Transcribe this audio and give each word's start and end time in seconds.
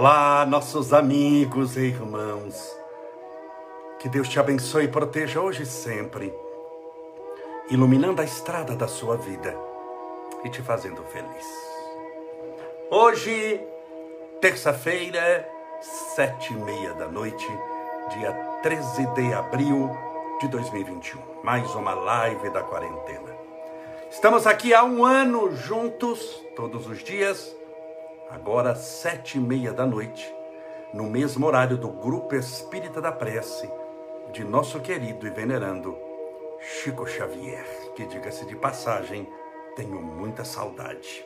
Olá, 0.00 0.46
nossos 0.46 0.92
amigos 0.92 1.76
e 1.76 1.86
irmãos. 1.86 2.54
Que 3.98 4.08
Deus 4.08 4.28
te 4.28 4.38
abençoe 4.38 4.84
e 4.84 4.88
proteja 4.88 5.40
hoje 5.40 5.64
e 5.64 5.66
sempre, 5.66 6.32
iluminando 7.68 8.22
a 8.22 8.24
estrada 8.24 8.76
da 8.76 8.86
sua 8.86 9.16
vida 9.16 9.58
e 10.44 10.50
te 10.50 10.62
fazendo 10.62 11.02
feliz. 11.06 11.46
Hoje, 12.88 13.60
terça-feira, 14.40 15.48
sete 16.14 16.52
e 16.52 16.56
meia 16.56 16.94
da 16.94 17.08
noite, 17.08 17.48
dia 18.10 18.32
13 18.62 19.04
de 19.14 19.34
abril 19.34 19.90
de 20.40 20.46
2021. 20.46 21.20
Mais 21.42 21.74
uma 21.74 21.94
live 21.94 22.50
da 22.50 22.62
quarentena. 22.62 23.36
Estamos 24.12 24.46
aqui 24.46 24.72
há 24.72 24.84
um 24.84 25.04
ano 25.04 25.56
juntos, 25.56 26.40
todos 26.54 26.86
os 26.86 27.02
dias 27.02 27.57
agora 28.30 28.74
sete 28.74 29.38
e 29.38 29.40
meia 29.40 29.72
da 29.72 29.86
noite, 29.86 30.34
no 30.92 31.04
mesmo 31.04 31.46
horário 31.46 31.76
do 31.76 31.88
Grupo 31.88 32.34
Espírita 32.34 33.00
da 33.00 33.10
Prece, 33.10 33.70
de 34.32 34.44
nosso 34.44 34.80
querido 34.80 35.26
e 35.26 35.30
venerando 35.30 35.96
Chico 36.60 37.06
Xavier, 37.06 37.64
que 37.94 38.04
diga-se 38.06 38.44
de 38.46 38.56
passagem, 38.56 39.28
tenho 39.76 40.00
muita 40.02 40.44
saudade. 40.44 41.24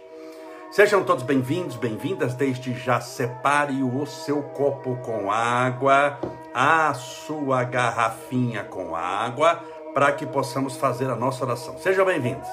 Sejam 0.71 1.05
todos 1.05 1.23
bem-vindos, 1.23 1.77
bem-vindas. 1.77 2.35
Desde 2.35 2.73
já 2.73 2.99
separe 3.01 3.83
o 3.83 4.07
seu 4.07 4.43
copo 4.43 4.97
com 5.05 5.31
água, 5.31 6.19
a 6.55 6.95
sua 6.95 7.63
garrafinha 7.65 8.65
com 8.65 8.97
água, 8.97 9.63
para 9.93 10.13
que 10.13 10.25
possamos 10.25 10.77
fazer 10.77 11.11
a 11.11 11.17
nossa 11.17 11.45
oração. 11.45 11.77
Sejam 11.77 12.07
bem-vindos. 12.07 12.49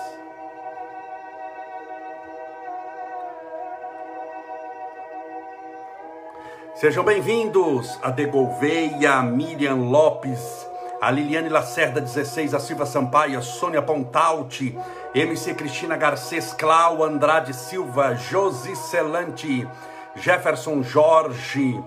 Sejam 6.79 7.03
bem-vindos 7.03 7.99
a 8.01 8.09
Degolveia, 8.09 9.15
a 9.15 9.21
Miriam 9.21 9.89
Lopes, 9.89 10.65
a 11.01 11.11
Liliane 11.11 11.49
Lacerda 11.49 11.99
16, 11.99 12.53
a 12.53 12.59
Silva 12.61 12.85
Sampaio, 12.85 13.37
a 13.37 13.41
Sônia 13.41 13.81
Pontalti, 13.81 14.79
MC 15.13 15.55
Cristina 15.55 15.97
Garcês, 15.97 16.53
Clau 16.53 17.03
Andrade 17.03 17.53
Silva, 17.53 18.15
Josi 18.15 18.77
Celante, 18.77 19.67
Jefferson 20.15 20.81
Jorge, 20.81 21.77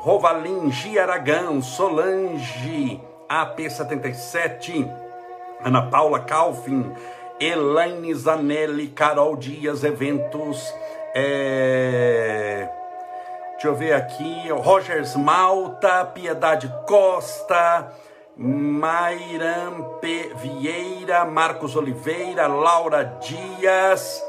Rovalim 0.00 0.68
Giaragão, 0.72 1.62
Solange, 1.62 3.00
AP77, 3.28 4.84
Ana 5.62 5.82
Paula 5.82 6.24
Calfin, 6.24 6.92
Elaine 7.38 8.12
Zanelli, 8.14 8.88
Carol 8.88 9.36
Dias 9.36 9.84
Eventos, 9.84 10.74
é... 11.14 12.79
Deixa 13.60 13.68
eu 13.68 13.76
ver 13.76 13.92
aqui, 13.92 14.48
Rogers 14.48 15.14
Malta, 15.16 16.02
Piedade 16.06 16.74
Costa, 16.88 17.92
Mairam 18.34 19.98
P. 20.00 20.32
Vieira, 20.36 21.26
Marcos 21.26 21.76
Oliveira, 21.76 22.46
Laura 22.46 23.04
Dias, 23.20 24.24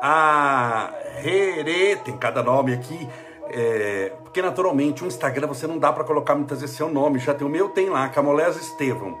a 0.00 0.90
Rere, 1.14 1.94
tem 2.04 2.18
cada 2.18 2.42
nome 2.42 2.74
aqui, 2.74 3.08
é, 3.50 4.10
porque 4.24 4.42
naturalmente 4.42 5.04
o 5.04 5.06
Instagram 5.06 5.46
você 5.46 5.64
não 5.68 5.78
dá 5.78 5.92
para 5.92 6.02
colocar 6.02 6.34
muitas 6.34 6.60
vezes 6.60 6.74
seu 6.74 6.88
nome, 6.88 7.20
já 7.20 7.32
tem 7.32 7.46
o 7.46 7.50
meu, 7.50 7.68
tem 7.68 7.88
lá, 7.88 8.08
Camolés 8.08 8.56
Estevam 8.56 9.16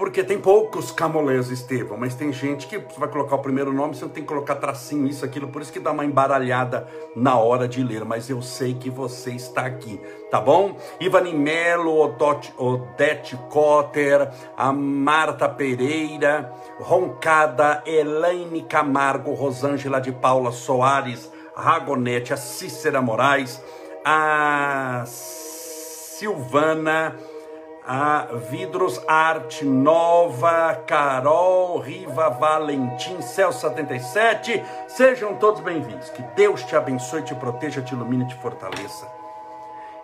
porque 0.00 0.24
tem 0.24 0.40
poucos 0.40 0.90
Camolés 0.90 1.50
Estevão, 1.50 1.98
mas 1.98 2.14
tem 2.14 2.32
gente 2.32 2.66
que 2.66 2.78
você 2.78 2.98
vai 2.98 3.10
colocar 3.10 3.36
o 3.36 3.40
primeiro 3.40 3.70
nome, 3.70 3.94
você 3.94 4.08
tem 4.08 4.22
que 4.22 4.28
colocar 4.30 4.54
tracinho, 4.54 5.06
isso, 5.06 5.26
aquilo, 5.26 5.48
por 5.48 5.60
isso 5.60 5.70
que 5.70 5.78
dá 5.78 5.90
uma 5.90 6.06
embaralhada 6.06 6.88
na 7.14 7.36
hora 7.36 7.68
de 7.68 7.82
ler, 7.82 8.02
mas 8.02 8.30
eu 8.30 8.40
sei 8.40 8.72
que 8.72 8.88
você 8.88 9.32
está 9.32 9.66
aqui, 9.66 10.00
tá 10.30 10.40
bom? 10.40 10.74
Ivani 10.98 11.34
Melo, 11.34 11.98
Odete 12.56 13.36
Cotter, 13.50 14.30
a 14.56 14.72
Marta 14.72 15.46
Pereira, 15.50 16.50
Roncada, 16.78 17.82
Elaine 17.84 18.62
Camargo, 18.62 19.34
Rosângela 19.34 20.00
de 20.00 20.12
Paula 20.12 20.50
Soares, 20.50 21.30
Ragonete, 21.54 22.32
a 22.32 22.38
Cícera 22.38 23.02
Moraes, 23.02 23.62
a 24.02 25.04
Silvana 25.04 27.16
a 27.92 28.28
Vidros 28.48 29.02
Arte 29.08 29.64
Nova, 29.64 30.76
Carol, 30.86 31.80
Riva 31.80 32.28
Valentim, 32.28 33.20
Céu 33.20 33.50
77. 33.50 34.64
Sejam 34.86 35.34
todos 35.34 35.60
bem-vindos. 35.60 36.08
Que 36.10 36.22
Deus 36.36 36.62
te 36.62 36.76
abençoe, 36.76 37.24
te 37.24 37.34
proteja, 37.34 37.82
te 37.82 37.92
ilumine, 37.92 38.28
te 38.28 38.36
fortaleça 38.36 39.10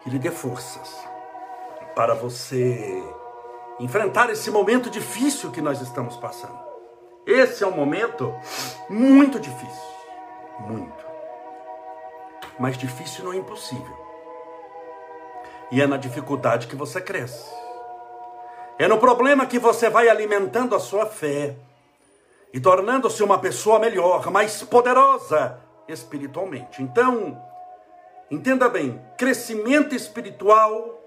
e 0.05 0.11
lhe 0.11 0.19
dê 0.19 0.33
forças 0.33 0.99
para 1.95 2.13
você 2.13 3.05
enfrentar 3.79 4.31
esse 4.31 4.51
momento 4.51 4.91
difícil 4.91 5.53
que 5.53 5.61
nós 5.61 5.81
estamos 5.81 6.17
passando. 6.17 6.59
Esse 7.25 7.63
é 7.63 7.69
um 7.69 7.77
momento 7.77 8.35
muito 8.91 9.39
difícil, 9.39 9.95
muito. 10.59 11.07
Mas 12.59 12.77
difícil 12.77 13.23
não 13.25 13.33
é 13.33 13.37
impossível. 13.37 13.97
E 15.71 15.81
é 15.81 15.87
na 15.87 15.97
dificuldade 15.97 16.67
que 16.67 16.75
você 16.75 17.01
cresce. 17.01 17.66
É 18.79 18.87
no 18.87 18.99
problema 18.99 19.47
que 19.47 19.59
você 19.59 19.89
vai 19.89 20.09
alimentando 20.09 20.75
a 20.75 20.81
sua 20.81 21.07
fé 21.07 21.57
e 22.53 22.61
tornando-se 22.61 23.23
uma 23.23 23.39
pessoa 23.39 23.79
melhor, 23.79 24.31
mais 24.31 24.63
poderosa 24.63 25.59
espiritualmente. 25.89 26.83
Então, 26.83 27.41
entenda 28.31 28.69
bem: 28.69 29.01
crescimento 29.17 29.95
espiritual 29.95 31.01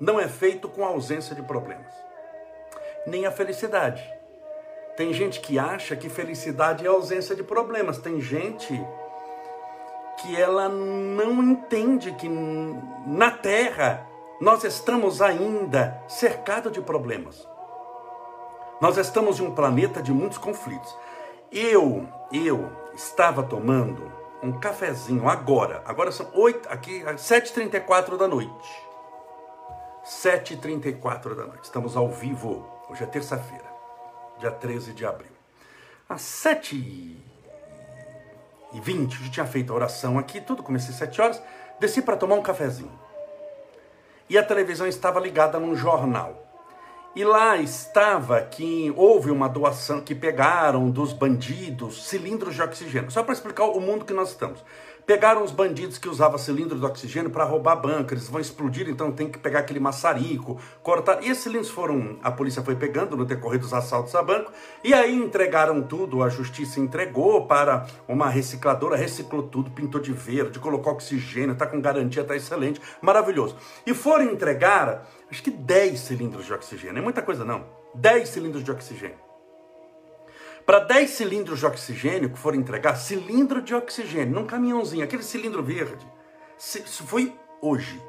não 0.00 0.18
é 0.18 0.26
feito 0.26 0.68
com 0.68 0.84
a 0.84 0.88
ausência 0.88 1.34
de 1.34 1.42
problemas, 1.42 1.92
nem 3.06 3.26
a 3.26 3.30
felicidade. 3.30 4.02
Tem 4.96 5.12
gente 5.12 5.40
que 5.40 5.58
acha 5.58 5.96
que 5.96 6.08
felicidade 6.08 6.84
é 6.84 6.88
ausência 6.88 7.34
de 7.34 7.42
problemas. 7.42 7.98
Tem 7.98 8.20
gente 8.20 8.78
que 10.18 10.40
ela 10.40 10.68
não 10.68 11.42
entende 11.42 12.12
que 12.12 12.28
na 13.06 13.30
terra 13.30 14.06
nós 14.42 14.64
estamos 14.64 15.22
ainda 15.22 16.02
cercados 16.08 16.72
de 16.72 16.80
problemas. 16.80 17.46
Nós 18.80 18.96
estamos 18.96 19.38
em 19.38 19.44
um 19.44 19.54
planeta 19.54 20.02
de 20.02 20.12
muitos 20.12 20.36
conflitos. 20.36 20.92
Eu, 21.52 22.08
eu 22.32 22.68
estava 22.92 23.44
tomando 23.44 24.10
um 24.42 24.50
cafezinho 24.58 25.28
agora. 25.28 25.80
Agora 25.84 26.10
são 26.10 26.28
8, 26.34 26.68
aqui, 26.68 27.04
7h34 27.04 28.16
da 28.16 28.26
noite. 28.26 28.68
7h34 30.04 31.36
da 31.36 31.46
noite. 31.46 31.62
Estamos 31.62 31.96
ao 31.96 32.08
vivo. 32.08 32.66
Hoje 32.90 33.04
é 33.04 33.06
terça-feira, 33.06 33.72
dia 34.40 34.50
13 34.50 34.92
de 34.92 35.06
abril. 35.06 35.30
Às 36.08 36.20
7h20, 36.20 37.22
eu 38.74 39.30
tinha 39.30 39.46
feito 39.46 39.72
a 39.72 39.76
oração 39.76 40.18
aqui, 40.18 40.40
tudo 40.40 40.64
comecei 40.64 40.90
às 40.90 40.96
7 40.96 41.20
horas. 41.20 41.40
Desci 41.78 42.02
para 42.02 42.16
tomar 42.16 42.34
um 42.34 42.42
cafezinho 42.42 43.01
e 44.32 44.38
a 44.38 44.42
televisão 44.42 44.86
estava 44.86 45.20
ligada 45.20 45.60
num 45.60 45.76
jornal. 45.76 46.42
E 47.14 47.22
lá 47.22 47.58
estava 47.58 48.40
que 48.40 48.90
houve 48.96 49.30
uma 49.30 49.46
doação 49.46 50.00
que 50.00 50.14
pegaram 50.14 50.90
dos 50.90 51.12
bandidos 51.12 52.08
cilindros 52.08 52.54
de 52.54 52.62
oxigênio. 52.62 53.10
Só 53.10 53.22
para 53.22 53.34
explicar 53.34 53.64
o 53.64 53.78
mundo 53.78 54.06
que 54.06 54.14
nós 54.14 54.30
estamos. 54.30 54.64
Pegaram 55.06 55.42
os 55.42 55.50
bandidos 55.50 55.98
que 55.98 56.08
usavam 56.08 56.38
cilindros 56.38 56.80
de 56.80 56.86
oxigênio 56.86 57.30
para 57.30 57.44
roubar 57.44 57.76
banco, 57.76 58.14
eles 58.14 58.28
vão 58.28 58.40
explodir, 58.40 58.88
então 58.88 59.10
tem 59.10 59.28
que 59.28 59.38
pegar 59.38 59.60
aquele 59.60 59.80
maçarico, 59.80 60.60
cortar. 60.82 61.22
E 61.22 61.28
esses 61.28 61.42
cilindros 61.42 61.70
foram, 61.70 62.18
a 62.22 62.30
polícia 62.30 62.62
foi 62.62 62.76
pegando 62.76 63.16
no 63.16 63.24
decorrer 63.24 63.58
dos 63.58 63.74
assaltos 63.74 64.14
a 64.14 64.22
banco, 64.22 64.52
e 64.84 64.94
aí 64.94 65.14
entregaram 65.14 65.82
tudo, 65.82 66.22
a 66.22 66.28
justiça 66.28 66.78
entregou 66.78 67.46
para 67.46 67.86
uma 68.06 68.28
recicladora, 68.28 68.96
reciclou 68.96 69.42
tudo, 69.42 69.72
pintou 69.72 70.00
de 70.00 70.12
verde, 70.12 70.60
colocou 70.60 70.92
oxigênio, 70.92 71.52
está 71.52 71.66
com 71.66 71.80
garantia, 71.80 72.22
está 72.22 72.36
excelente, 72.36 72.80
maravilhoso. 73.00 73.56
E 73.84 73.92
foram 73.92 74.24
entregar, 74.24 75.08
acho 75.28 75.42
que 75.42 75.50
10 75.50 75.98
cilindros 75.98 76.46
de 76.46 76.52
oxigênio, 76.52 76.98
é 76.98 77.02
muita 77.02 77.22
coisa 77.22 77.44
não, 77.44 77.64
10 77.94 78.28
cilindros 78.28 78.62
de 78.62 78.70
oxigênio. 78.70 79.31
Para 80.64 80.78
10 80.80 81.10
cilindros 81.10 81.58
de 81.58 81.66
oxigênio 81.66 82.30
que 82.30 82.38
foram 82.38 82.58
entregar, 82.58 82.94
cilindro 82.96 83.60
de 83.60 83.74
oxigênio, 83.74 84.34
num 84.34 84.46
caminhãozinho, 84.46 85.02
aquele 85.02 85.22
cilindro 85.22 85.62
verde. 85.62 86.06
Isso 86.58 87.04
foi 87.04 87.34
hoje, 87.60 88.00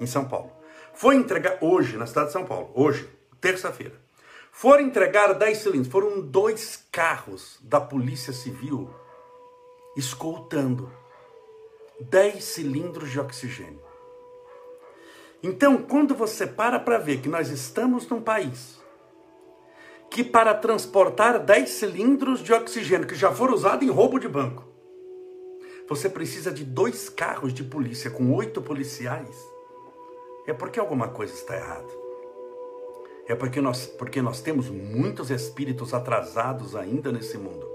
em 0.00 0.06
São 0.06 0.24
Paulo. 0.24 0.50
Foi 0.94 1.16
entregar 1.16 1.58
hoje, 1.60 1.96
na 1.96 2.06
cidade 2.06 2.28
de 2.28 2.32
São 2.32 2.44
Paulo, 2.44 2.70
hoje, 2.74 3.08
terça-feira. 3.40 4.00
Foram 4.50 4.84
entregar 4.84 5.34
10 5.34 5.58
cilindros, 5.58 5.92
foram 5.92 6.20
dois 6.20 6.86
carros 6.90 7.58
da 7.62 7.80
Polícia 7.80 8.32
Civil 8.32 8.88
escoltando 9.96 10.90
10 12.00 12.42
cilindros 12.42 13.10
de 13.10 13.20
oxigênio. 13.20 13.82
Então, 15.42 15.76
quando 15.76 16.14
você 16.14 16.46
para 16.46 16.78
para 16.78 16.98
ver 16.98 17.20
que 17.20 17.28
nós 17.28 17.50
estamos 17.50 18.08
num 18.08 18.22
país 18.22 18.80
que 20.14 20.22
para 20.22 20.54
transportar 20.54 21.40
10 21.40 21.68
cilindros 21.68 22.40
de 22.40 22.52
oxigênio 22.52 23.04
que 23.04 23.16
já 23.16 23.32
foram 23.32 23.52
usados 23.52 23.84
em 23.84 23.90
roubo 23.90 24.20
de 24.20 24.28
banco, 24.28 24.64
você 25.88 26.08
precisa 26.08 26.52
de 26.52 26.64
dois 26.64 27.08
carros 27.08 27.52
de 27.52 27.64
polícia 27.64 28.12
com 28.12 28.32
oito 28.32 28.62
policiais, 28.62 29.36
é 30.46 30.52
porque 30.52 30.78
alguma 30.78 31.08
coisa 31.08 31.34
está 31.34 31.56
errada. 31.56 31.88
É 33.26 33.34
porque 33.34 33.60
nós, 33.60 33.86
porque 33.86 34.22
nós 34.22 34.40
temos 34.40 34.70
muitos 34.70 35.32
espíritos 35.32 35.92
atrasados 35.92 36.76
ainda 36.76 37.10
nesse 37.10 37.36
mundo. 37.36 37.73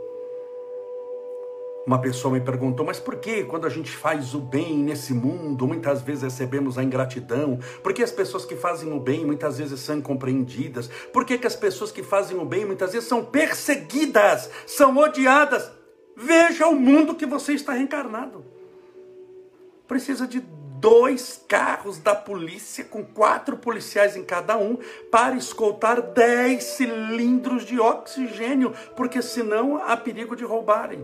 Uma 1.90 1.98
pessoa 1.98 2.32
me 2.32 2.40
perguntou, 2.40 2.86
mas 2.86 3.00
por 3.00 3.16
que 3.16 3.44
quando 3.46 3.66
a 3.66 3.70
gente 3.70 3.90
faz 3.90 4.36
o 4.36 4.40
bem 4.40 4.78
nesse 4.78 5.12
mundo, 5.12 5.66
muitas 5.68 6.04
vezes 6.04 6.22
recebemos 6.22 6.78
a 6.78 6.84
ingratidão? 6.84 7.58
Por 7.82 7.96
que 7.96 8.04
as 8.04 8.12
pessoas 8.12 8.46
que 8.46 8.56
fazem 8.56 8.94
o 8.94 9.00
bem 9.00 9.26
muitas 9.26 9.58
vezes 9.58 9.80
são 9.80 9.98
incompreendidas? 9.98 10.88
Por 11.12 11.26
que, 11.26 11.36
que 11.36 11.48
as 11.48 11.56
pessoas 11.56 11.92
que 11.92 12.04
fazem 12.04 12.38
o 12.38 12.46
bem 12.46 12.64
muitas 12.64 12.94
vezes 12.94 13.10
são 13.10 13.26
perseguidas, 13.26 14.52
são 14.68 14.96
odiadas? 14.98 15.72
Veja 16.16 16.68
o 16.68 16.76
mundo 16.76 17.16
que 17.16 17.26
você 17.26 17.54
está 17.54 17.74
reencarnado. 17.74 18.46
Precisa 19.88 20.28
de 20.28 20.42
dois 20.80 21.44
carros 21.48 21.98
da 21.98 22.14
polícia, 22.14 22.84
com 22.84 23.04
quatro 23.04 23.58
policiais 23.58 24.16
em 24.16 24.24
cada 24.24 24.56
um, 24.60 24.78
para 25.10 25.36
escoltar 25.36 26.04
dez 26.04 26.66
cilindros 26.66 27.66
de 27.66 27.80
oxigênio, 27.80 28.76
porque 28.96 29.24
senão 29.24 29.78
há 29.84 29.98
perigo 29.98 30.36
de 30.36 30.44
roubarem. 30.44 31.04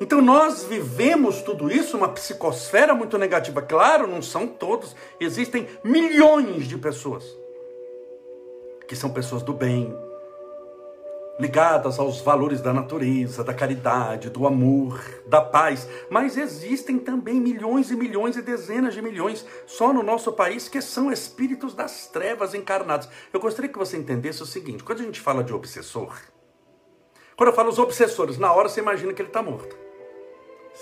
Então 0.00 0.22
nós 0.22 0.64
vivemos 0.64 1.42
tudo 1.42 1.70
isso, 1.70 1.96
uma 1.96 2.08
psicosfera 2.08 2.94
muito 2.94 3.18
negativa. 3.18 3.60
Claro, 3.60 4.06
não 4.06 4.22
são 4.22 4.46
todos, 4.46 4.96
existem 5.20 5.68
milhões 5.84 6.66
de 6.66 6.78
pessoas 6.78 7.38
que 8.88 8.96
são 8.96 9.10
pessoas 9.12 9.44
do 9.44 9.52
bem, 9.52 9.96
ligadas 11.38 12.00
aos 12.00 12.20
valores 12.20 12.60
da 12.60 12.72
natureza, 12.72 13.44
da 13.44 13.54
caridade, 13.54 14.28
do 14.28 14.48
amor, 14.48 15.00
da 15.28 15.40
paz. 15.40 15.88
Mas 16.10 16.36
existem 16.36 16.98
também 16.98 17.40
milhões 17.40 17.92
e 17.92 17.94
milhões 17.94 18.36
e 18.36 18.42
dezenas 18.42 18.92
de 18.92 19.00
milhões 19.00 19.46
só 19.64 19.92
no 19.92 20.02
nosso 20.02 20.32
país 20.32 20.68
que 20.68 20.82
são 20.82 21.12
espíritos 21.12 21.72
das 21.72 22.08
trevas 22.08 22.52
encarnados. 22.52 23.08
Eu 23.32 23.38
gostaria 23.38 23.70
que 23.70 23.78
você 23.78 23.96
entendesse 23.96 24.42
o 24.42 24.46
seguinte: 24.46 24.82
quando 24.82 25.02
a 25.02 25.04
gente 25.04 25.20
fala 25.20 25.44
de 25.44 25.54
obsessor, 25.54 26.18
quando 27.36 27.50
eu 27.50 27.54
falo 27.54 27.68
os 27.68 27.78
obsessores, 27.78 28.38
na 28.38 28.52
hora 28.52 28.68
você 28.68 28.80
imagina 28.80 29.12
que 29.12 29.22
ele 29.22 29.28
está 29.28 29.40
morto. 29.40 29.89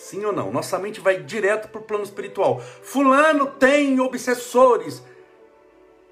Sim 0.02 0.24
ou 0.24 0.32
não? 0.32 0.50
Nossa 0.50 0.78
mente 0.78 1.00
vai 1.00 1.22
direto 1.22 1.68
para 1.68 1.80
o 1.80 1.84
plano 1.84 2.04
espiritual. 2.04 2.60
Fulano 2.60 3.46
tem 3.46 4.00
obsessores 4.00 5.02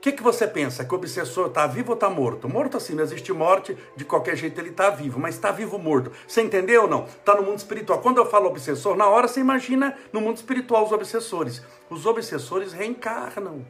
que, 0.07 0.13
que 0.13 0.23
você 0.23 0.47
pensa? 0.47 0.85
Que 0.85 0.95
o 0.95 0.99
obsessor 0.99 1.49
está 1.49 1.67
vivo 1.67 1.91
ou 1.91 1.95
está 1.95 2.09
morto? 2.09 2.49
Morto 2.49 2.77
assim, 2.77 2.95
não 2.95 3.03
existe 3.03 3.33
morte, 3.33 3.77
de 3.97 4.05
qualquer 4.05 4.37
jeito 4.37 4.61
ele 4.61 4.71
está 4.71 4.89
vivo, 4.89 5.19
mas 5.19 5.35
está 5.35 5.51
vivo 5.51 5.75
ou 5.75 5.83
morto. 5.83 6.13
Você 6.29 6.43
entendeu 6.43 6.83
ou 6.83 6.89
não? 6.89 7.07
Está 7.07 7.35
no 7.35 7.43
mundo 7.43 7.59
espiritual. 7.59 8.01
Quando 8.01 8.19
eu 8.19 8.27
falo 8.27 8.47
obsessor, 8.47 8.97
na 8.97 9.09
hora 9.09 9.27
você 9.27 9.41
imagina 9.41 9.99
no 10.13 10.21
mundo 10.21 10.37
espiritual 10.37 10.85
os 10.85 10.93
obsessores. 10.93 11.61
Os 11.91 12.07
obsessores 12.07 12.73
reencarnam. 12.73 13.67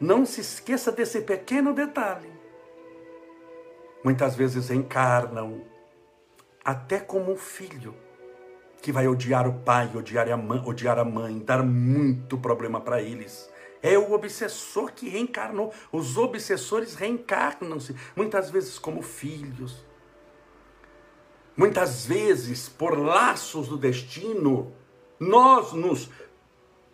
Não 0.00 0.24
se 0.24 0.40
esqueça 0.40 0.90
desse 0.90 1.20
pequeno 1.20 1.74
detalhe. 1.74 2.32
Muitas 4.02 4.34
vezes 4.34 4.70
reencarnam 4.70 5.60
até 6.64 6.98
como 6.98 7.30
um 7.30 7.36
filho 7.36 7.94
que 8.84 8.92
vai 8.92 9.08
odiar 9.08 9.48
o 9.48 9.54
pai, 9.60 9.90
odiar 9.94 10.30
a 10.30 10.36
mãe, 10.36 10.62
odiar 10.62 10.98
a 10.98 11.04
mãe 11.06 11.38
dar 11.38 11.62
muito 11.62 12.36
problema 12.36 12.78
para 12.78 13.00
eles 13.00 13.48
é 13.82 13.98
o 13.98 14.12
obsessor 14.12 14.92
que 14.92 15.10
reencarnou. 15.10 15.70
Os 15.92 16.16
obsessores 16.16 16.94
reencarnam-se, 16.94 17.94
muitas 18.16 18.50
vezes 18.50 18.78
como 18.78 19.02
filhos. 19.02 19.84
Muitas 21.54 22.06
vezes, 22.06 22.66
por 22.66 22.98
laços 22.98 23.68
do 23.68 23.76
destino, 23.76 24.72
nós 25.20 25.74
nos 25.74 26.08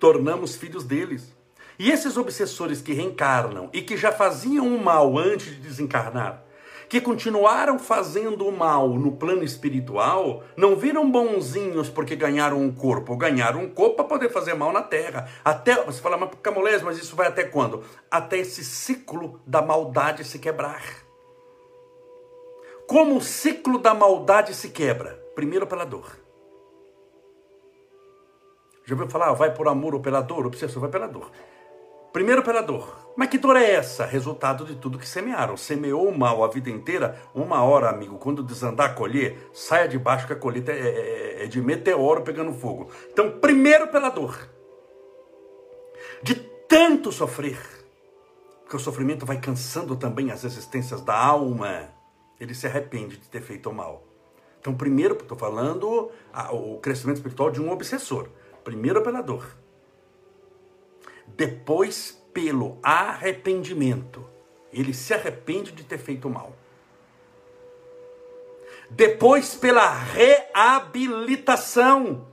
tornamos 0.01 0.57
filhos 0.57 0.83
deles. 0.83 1.33
E 1.79 1.93
esses 1.93 2.17
obsessores 2.17 2.83
que 2.83 2.93
reencarnam 2.93 3.71
e 3.73 3.83
que 3.83 3.97
já 3.97 4.11
faziam 4.11 4.67
o 4.75 4.85
mal 4.85 5.17
antes 5.17 5.47
de 5.47 5.61
desencarnar, 5.61 6.43
que 6.91 7.01
continuaram 7.01 7.79
fazendo 7.79 8.49
o 8.49 8.51
mal 8.51 8.89
no 8.89 9.13
plano 9.13 9.45
espiritual, 9.45 10.43
não 10.57 10.75
viram 10.75 11.09
bonzinhos 11.09 11.89
porque 11.89 12.17
ganharam 12.17 12.61
um 12.61 12.75
corpo, 12.75 13.17
ganharam 13.17 13.61
um 13.61 13.71
corpo 13.71 13.95
para 13.95 14.07
poder 14.07 14.29
fazer 14.29 14.55
mal 14.55 14.73
na 14.73 14.83
terra. 14.83 15.31
Até 15.45 15.85
você 15.85 16.03
fala, 16.03 16.17
mas 16.17 16.31
Camolés, 16.43 16.83
mas 16.83 16.99
isso 16.99 17.15
vai 17.15 17.29
até 17.29 17.45
quando? 17.45 17.85
Até 18.11 18.39
esse 18.39 18.65
ciclo 18.65 19.41
da 19.47 19.63
maldade 19.63 20.25
se 20.25 20.41
quebrar. 20.41 20.83
Como 22.89 23.19
o 23.19 23.23
ciclo 23.23 23.79
da 23.79 23.95
maldade 23.95 24.53
se 24.53 24.71
quebra? 24.71 25.15
Primeiro 25.37 25.69
pela 25.69 25.85
dor. 25.85 26.19
Já 28.85 28.97
ouviu 28.97 29.09
falar, 29.09 29.33
vai 29.35 29.55
por 29.55 29.69
amor 29.69 29.95
ou 29.95 30.01
pela 30.01 30.21
dor? 30.21 30.45
O 30.45 30.49
obsessor 30.49 30.81
vai 30.81 30.91
pela 30.91 31.07
dor. 31.07 31.31
Primeiro 32.13 32.43
pela 32.43 32.61
dor. 32.61 33.01
Mas 33.17 33.29
que 33.29 33.39
dor 33.39 33.57
é 33.57 33.73
essa? 33.73 34.05
Resultado 34.05 34.65
de 34.65 34.75
tudo 34.75 34.99
que 34.99 35.07
semearam. 35.07 35.57
Semeou 35.57 36.09
o 36.09 36.17
mal 36.17 36.43
a 36.43 36.49
vida 36.49 36.71
inteira, 36.71 37.21
uma 37.35 37.63
hora, 37.63 37.89
amigo, 37.89 38.19
quando 38.19 38.43
desandar 38.43 38.91
a 38.91 38.95
colher, 38.95 39.51
saia 39.53 39.87
de 39.87 39.99
baixo 39.99 40.27
que 40.27 40.33
a 40.33 40.37
colheita 40.37 40.73
é, 40.73 40.79
é, 40.79 41.41
é, 41.41 41.45
é 41.45 41.47
de 41.47 41.61
meteoro 41.61 42.23
pegando 42.23 42.53
fogo. 42.53 42.91
Então, 43.13 43.39
primeiro 43.39 43.89
pela 43.89 44.11
dor. 44.11 44.49
De 46.23 46.35
tanto 46.35 47.13
sofrer, 47.13 47.59
porque 48.63 48.77
o 48.77 48.81
sofrimento 48.81 49.27
vai 49.27 49.41
cansando 49.41 49.97
também 49.97 50.31
as 50.31 50.45
existências 50.45 51.01
da 51.01 51.17
alma, 51.17 51.91
ele 52.41 52.55
se 52.55 52.67
arrepende 52.67 53.19
de 53.19 53.29
ter 53.29 53.43
feito 53.43 53.71
o 53.71 53.75
mal. 53.75 54.05
Então, 54.61 54.75
primeiro, 54.75 55.15
estou 55.15 55.39
falando 55.39 56.11
a, 56.33 56.53
o 56.53 56.79
crescimento 56.79 57.17
espiritual 57.17 57.51
de 57.51 57.61
um 57.61 57.71
obsessor. 57.71 58.29
Primeiro 58.65 59.03
pela 59.03 59.21
dor 59.21 59.60
depois 61.37 62.19
pelo 62.33 62.79
arrependimento. 62.83 64.27
Ele 64.73 64.95
se 64.95 65.13
arrepende 65.13 65.73
de 65.73 65.83
ter 65.83 65.99
feito 65.99 66.31
mal. 66.31 66.55
Depois 68.89 69.55
pela 69.55 69.93
reabilitação. 69.93 72.27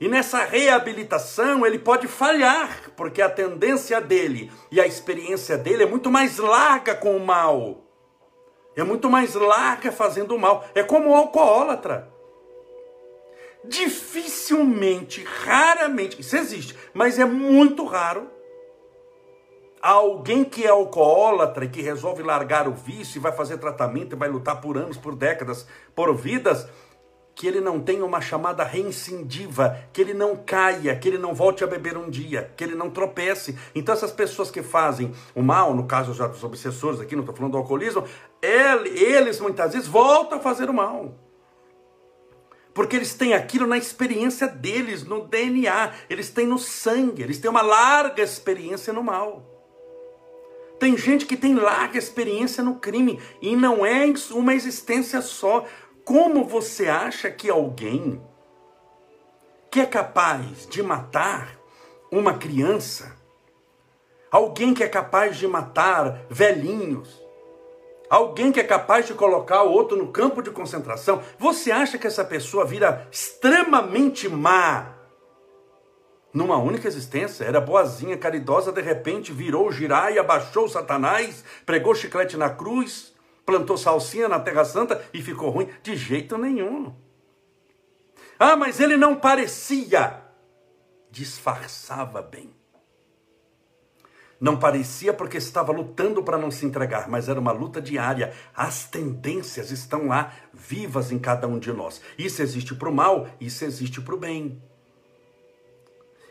E 0.00 0.08
nessa 0.08 0.44
reabilitação 0.44 1.64
ele 1.64 1.78
pode 1.78 2.06
falhar, 2.06 2.90
porque 2.96 3.22
a 3.22 3.30
tendência 3.30 4.00
dele 4.00 4.52
e 4.70 4.80
a 4.80 4.86
experiência 4.86 5.56
dele 5.56 5.84
é 5.84 5.86
muito 5.86 6.10
mais 6.10 6.38
larga 6.38 6.94
com 6.94 7.16
o 7.16 7.24
mal. 7.24 7.82
É 8.76 8.84
muito 8.84 9.08
mais 9.08 9.34
larga 9.34 9.90
fazendo 9.90 10.34
o 10.34 10.38
mal. 10.38 10.66
É 10.74 10.82
como 10.82 11.10
o 11.10 11.14
alcoólatra 11.14 12.14
dificilmente, 13.68 15.24
raramente, 15.24 16.20
isso 16.20 16.36
existe, 16.36 16.76
mas 16.94 17.18
é 17.18 17.24
muito 17.24 17.84
raro, 17.84 18.30
alguém 19.80 20.44
que 20.44 20.64
é 20.64 20.68
alcoólatra 20.68 21.64
e 21.64 21.68
que 21.68 21.80
resolve 21.80 22.22
largar 22.22 22.66
o 22.68 22.74
vício 22.74 23.18
e 23.18 23.20
vai 23.20 23.32
fazer 23.32 23.58
tratamento 23.58 24.14
e 24.14 24.18
vai 24.18 24.28
lutar 24.28 24.60
por 24.60 24.76
anos, 24.76 24.96
por 24.96 25.14
décadas, 25.14 25.66
por 25.94 26.14
vidas, 26.14 26.68
que 27.34 27.46
ele 27.46 27.60
não 27.60 27.78
tenha 27.78 28.02
uma 28.02 28.20
chamada 28.20 28.64
reincindiva, 28.64 29.78
que 29.92 30.00
ele 30.00 30.14
não 30.14 30.36
caia, 30.36 30.96
que 30.96 31.06
ele 31.06 31.18
não 31.18 31.34
volte 31.34 31.62
a 31.62 31.66
beber 31.66 31.96
um 31.96 32.08
dia, 32.08 32.50
que 32.56 32.64
ele 32.64 32.74
não 32.74 32.88
tropece. 32.88 33.58
Então 33.74 33.94
essas 33.94 34.10
pessoas 34.10 34.50
que 34.50 34.62
fazem 34.62 35.12
o 35.34 35.42
mal, 35.42 35.74
no 35.74 35.86
caso 35.86 36.14
já 36.14 36.26
dos 36.26 36.42
obsessores 36.42 36.98
aqui, 36.98 37.14
não 37.14 37.22
estou 37.22 37.36
falando 37.36 37.52
do 37.52 37.58
alcoolismo, 37.58 38.04
eles 38.42 39.38
muitas 39.38 39.74
vezes 39.74 39.86
voltam 39.86 40.38
a 40.38 40.40
fazer 40.40 40.70
o 40.70 40.74
mal 40.74 41.25
porque 42.76 42.94
eles 42.94 43.14
têm 43.14 43.32
aquilo 43.32 43.66
na 43.66 43.78
experiência 43.78 44.46
deles, 44.46 45.02
no 45.02 45.26
DNA, 45.26 45.94
eles 46.10 46.28
têm 46.28 46.46
no 46.46 46.58
sangue, 46.58 47.22
eles 47.22 47.38
têm 47.38 47.50
uma 47.50 47.62
larga 47.62 48.22
experiência 48.22 48.92
no 48.92 49.02
mal. 49.02 49.42
Tem 50.78 50.94
gente 50.94 51.24
que 51.24 51.38
tem 51.38 51.54
larga 51.54 51.96
experiência 51.96 52.62
no 52.62 52.74
crime 52.74 53.18
e 53.40 53.56
não 53.56 53.86
é 53.86 54.04
uma 54.32 54.52
existência 54.52 55.22
só. 55.22 55.64
Como 56.04 56.44
você 56.44 56.86
acha 56.86 57.30
que 57.30 57.48
alguém 57.48 58.20
que 59.70 59.80
é 59.80 59.86
capaz 59.86 60.66
de 60.68 60.82
matar 60.82 61.58
uma 62.12 62.34
criança, 62.34 63.16
alguém 64.30 64.74
que 64.74 64.84
é 64.84 64.88
capaz 64.88 65.38
de 65.38 65.48
matar 65.48 66.26
velhinhos, 66.28 67.25
Alguém 68.08 68.52
que 68.52 68.60
é 68.60 68.64
capaz 68.64 69.06
de 69.06 69.14
colocar 69.14 69.62
o 69.62 69.72
outro 69.72 69.96
no 69.96 70.12
campo 70.12 70.40
de 70.42 70.50
concentração. 70.50 71.22
Você 71.38 71.72
acha 71.72 71.98
que 71.98 72.06
essa 72.06 72.24
pessoa 72.24 72.64
vira 72.64 73.06
extremamente 73.10 74.28
má 74.28 74.94
numa 76.32 76.56
única 76.56 76.86
existência? 76.86 77.44
Era 77.44 77.60
boazinha, 77.60 78.16
caridosa, 78.16 78.70
de 78.70 78.80
repente 78.80 79.32
virou 79.32 79.72
girai, 79.72 80.18
abaixou 80.18 80.68
Satanás, 80.68 81.44
pregou 81.64 81.94
chiclete 81.94 82.36
na 82.36 82.50
cruz, 82.50 83.12
plantou 83.44 83.76
salsinha 83.76 84.28
na 84.28 84.38
Terra 84.38 84.64
Santa 84.64 85.04
e 85.12 85.20
ficou 85.20 85.50
ruim? 85.50 85.68
De 85.82 85.96
jeito 85.96 86.38
nenhum. 86.38 86.94
Ah, 88.38 88.56
mas 88.56 88.80
ele 88.80 88.96
não 88.96 89.16
parecia. 89.16 90.22
Disfarçava 91.10 92.22
bem. 92.22 92.55
Não 94.40 94.58
parecia 94.58 95.14
porque 95.14 95.38
estava 95.38 95.72
lutando 95.72 96.22
para 96.22 96.36
não 96.36 96.50
se 96.50 96.66
entregar, 96.66 97.08
mas 97.08 97.28
era 97.28 97.40
uma 97.40 97.52
luta 97.52 97.80
diária. 97.80 98.32
As 98.54 98.84
tendências 98.84 99.70
estão 99.70 100.08
lá, 100.08 100.32
vivas 100.52 101.10
em 101.10 101.18
cada 101.18 101.48
um 101.48 101.58
de 101.58 101.72
nós. 101.72 102.02
Isso 102.18 102.42
existe 102.42 102.74
para 102.74 102.88
o 102.88 102.94
mal, 102.94 103.28
isso 103.40 103.64
existe 103.64 104.00
para 104.00 104.14
o 104.14 104.18
bem. 104.18 104.60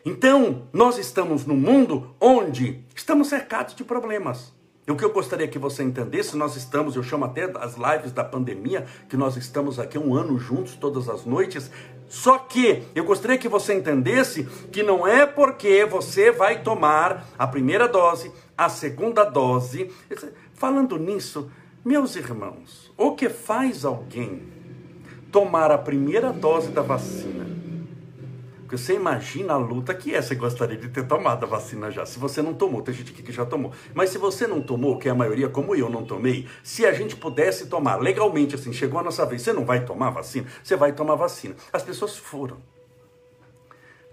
Então, 0.05 0.67
nós 0.71 0.99
estamos 0.99 1.47
num 1.47 1.57
mundo 1.57 2.15
onde 2.21 2.85
estamos 2.95 3.27
cercados 3.27 3.73
de 3.73 3.83
problemas. 3.83 4.53
E 4.87 4.91
o 4.91 4.95
que 4.95 5.03
eu 5.03 5.11
gostaria 5.11 5.47
que 5.47 5.57
você 5.57 5.81
entendesse, 5.81 6.37
nós 6.37 6.55
estamos, 6.55 6.95
eu 6.95 7.01
chamo 7.01 7.25
até 7.25 7.51
as 7.57 7.75
lives 7.75 8.11
da 8.11 8.23
pandemia, 8.23 8.85
que 9.09 9.17
nós 9.17 9.35
estamos 9.35 9.79
aqui 9.79 9.97
um 9.97 10.13
ano 10.13 10.37
juntos, 10.37 10.75
todas 10.75 11.09
as 11.09 11.25
noites. 11.25 11.71
Só 12.07 12.37
que 12.37 12.83
eu 12.93 13.03
gostaria 13.03 13.37
que 13.37 13.47
você 13.47 13.73
entendesse 13.73 14.43
que 14.71 14.83
não 14.83 15.07
é 15.07 15.25
porque 15.25 15.85
você 15.85 16.31
vai 16.31 16.61
tomar 16.61 17.25
a 17.37 17.47
primeira 17.47 17.87
dose, 17.87 18.31
a 18.57 18.69
segunda 18.69 19.23
dose. 19.23 19.91
Falando 20.53 20.97
nisso, 20.97 21.49
meus 21.83 22.15
irmãos, 22.15 22.91
o 22.97 23.15
que 23.15 23.29
faz 23.29 23.83
alguém 23.83 24.43
tomar 25.31 25.71
a 25.71 25.77
primeira 25.77 26.31
dose 26.31 26.69
da 26.69 26.81
vacina 26.81 27.64
porque 28.65 28.79
você 28.79 28.95
imagina 28.95 29.53
a 29.53 29.57
luta 29.57 29.93
que 29.93 30.15
é. 30.15 30.19
Você 30.19 30.33
gostaria 30.33 30.75
de 30.75 30.89
ter 30.89 31.05
tomado 31.05 31.45
a 31.45 31.47
vacina 31.47 31.91
já. 31.91 32.03
Se 32.03 32.17
você 32.17 32.41
não 32.41 32.51
tomou, 32.51 32.81
tem 32.81 32.95
gente 32.95 33.11
aqui 33.11 33.21
que 33.21 33.31
já 33.31 33.45
tomou. 33.45 33.71
Mas 33.93 34.09
se 34.09 34.17
você 34.17 34.47
não 34.47 34.59
tomou, 34.59 34.97
que 34.97 35.07
é 35.07 35.11
a 35.11 35.15
maioria, 35.15 35.47
como 35.47 35.75
eu, 35.75 35.87
não 35.87 36.03
tomei, 36.03 36.47
se 36.63 36.83
a 36.83 36.91
gente 36.91 37.15
pudesse 37.15 37.67
tomar 37.67 38.01
legalmente, 38.01 38.55
assim, 38.55 38.73
chegou 38.73 38.99
a 38.99 39.03
nossa 39.03 39.23
vez, 39.23 39.43
você 39.43 39.53
não 39.53 39.65
vai 39.65 39.85
tomar 39.85 40.09
vacina? 40.09 40.47
Você 40.63 40.75
vai 40.75 40.93
tomar 40.93 41.13
vacina. 41.13 41.55
As 41.71 41.83
pessoas 41.83 42.17
foram 42.17 42.57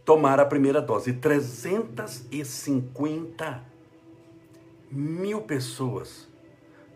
tomar 0.04 0.38
a 0.38 0.44
primeira 0.44 0.82
dose. 0.82 1.14
350 1.14 3.64
mil 4.90 5.40
pessoas 5.40 6.28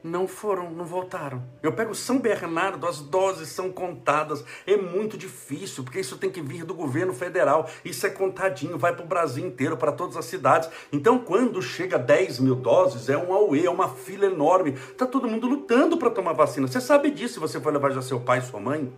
não 0.06 0.26
foram, 0.28 0.70
não 0.70 0.84
voltaram. 0.84 1.42
Eu 1.62 1.72
pego 1.72 1.94
São 1.94 2.18
Bernardo, 2.18 2.86
as 2.86 3.00
doses 3.00 3.48
são 3.48 3.70
contadas. 3.70 4.44
É 4.66 4.76
muito 4.76 5.18
difícil, 5.18 5.84
porque 5.84 6.00
isso 6.00 6.16
tem 6.16 6.30
que 6.30 6.40
vir 6.40 6.64
do 6.64 6.74
governo 6.74 7.12
federal. 7.12 7.68
Isso 7.84 8.06
é 8.06 8.10
contadinho, 8.10 8.78
vai 8.78 8.94
para 8.94 9.04
o 9.04 9.08
Brasil 9.08 9.44
inteiro, 9.44 9.76
para 9.76 9.92
todas 9.92 10.16
as 10.16 10.24
cidades. 10.24 10.70
Então, 10.92 11.18
quando 11.18 11.60
chega 11.60 11.98
10 11.98 12.38
mil 12.40 12.54
doses, 12.54 13.08
é 13.08 13.18
um 13.18 13.32
auê, 13.32 13.66
é 13.66 13.70
uma 13.70 13.88
fila 13.88 14.26
enorme. 14.26 14.72
Está 14.72 15.06
todo 15.06 15.28
mundo 15.28 15.46
lutando 15.46 15.96
para 15.96 16.10
tomar 16.10 16.32
vacina. 16.32 16.66
Você 16.66 16.80
sabe 16.80 17.10
disso 17.10 17.34
se 17.34 17.40
você 17.40 17.60
for 17.60 17.72
levar 17.72 17.90
já 17.90 18.00
seu 18.00 18.20
pai, 18.20 18.40
sua 18.40 18.60
mãe? 18.60 18.92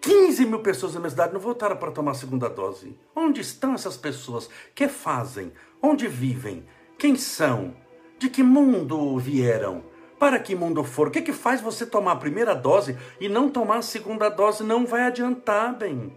15 0.00 0.46
mil 0.46 0.60
pessoas 0.60 0.94
na 0.94 1.00
minha 1.00 1.10
cidade 1.10 1.32
não 1.32 1.40
voltaram 1.40 1.76
para 1.76 1.90
tomar 1.90 2.12
a 2.12 2.14
segunda 2.14 2.48
dose. 2.48 2.96
Onde 3.14 3.40
estão 3.40 3.74
essas 3.74 3.96
pessoas? 3.96 4.48
que 4.74 4.88
fazem? 4.88 5.52
Onde 5.82 6.06
vivem? 6.06 6.64
Quem 6.98 7.16
são? 7.16 7.74
De 8.18 8.28
que 8.30 8.42
mundo 8.42 9.18
vieram? 9.18 9.84
Para 10.18 10.38
que 10.38 10.54
mundo 10.54 10.82
for? 10.82 11.08
O 11.08 11.10
que, 11.10 11.20
que 11.20 11.32
faz 11.32 11.60
você 11.60 11.84
tomar 11.84 12.12
a 12.12 12.16
primeira 12.16 12.54
dose 12.54 12.96
e 13.20 13.28
não 13.28 13.50
tomar 13.50 13.78
a 13.78 13.82
segunda 13.82 14.28
dose? 14.28 14.64
Não 14.64 14.86
vai 14.86 15.02
adiantar, 15.02 15.76
bem. 15.76 16.12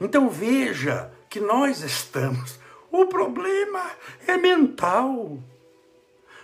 Então 0.00 0.28
veja 0.28 1.10
que 1.28 1.40
nós 1.40 1.82
estamos. 1.82 2.58
O 2.90 3.06
problema 3.06 3.90
é 4.26 4.36
mental. 4.36 5.38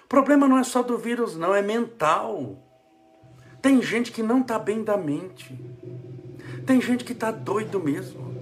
O 0.04 0.08
problema 0.08 0.46
não 0.46 0.58
é 0.58 0.64
só 0.64 0.82
do 0.82 0.96
vírus, 0.96 1.36
não, 1.36 1.54
é 1.54 1.62
mental. 1.62 2.58
Tem 3.60 3.80
gente 3.82 4.12
que 4.12 4.22
não 4.22 4.42
está 4.42 4.58
bem 4.58 4.84
da 4.84 4.96
mente. 4.96 5.58
Tem 6.66 6.80
gente 6.80 7.04
que 7.04 7.12
está 7.12 7.30
doido 7.30 7.80
mesmo. 7.80 8.33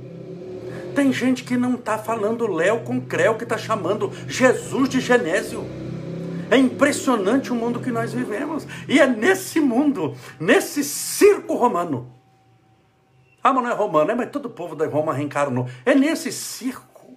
Tem 0.95 1.13
gente 1.13 1.45
que 1.45 1.57
não 1.57 1.75
está 1.75 1.99
falando 1.99 2.47
Léo 2.47 2.81
com 2.81 3.01
Creu, 3.01 3.37
que 3.37 3.45
está 3.45 3.57
chamando 3.57 4.13
Jesus 4.27 4.89
de 4.89 5.01
Genésio. 5.01 5.65
É 6.51 6.57
impressionante 6.57 7.51
o 7.51 7.55
mundo 7.55 7.81
que 7.81 7.91
nós 7.91 8.13
vivemos. 8.13 8.67
E 8.87 9.01
é 9.01 9.07
nesse 9.07 9.59
mundo, 9.59 10.15
nesse 10.39 10.85
circo 10.85 11.55
romano. 11.55 12.13
Ah, 13.43 13.53
mas 13.53 13.65
não 13.65 13.71
é 13.71 13.75
romano, 13.75 14.11
é, 14.11 14.15
mas 14.15 14.31
todo 14.31 14.47
o 14.47 14.51
povo 14.51 14.77
da 14.77 14.87
Roma 14.87 15.15
reencarnou. 15.15 15.67
É 15.85 15.95
nesse 15.95 16.31
circo 16.31 17.17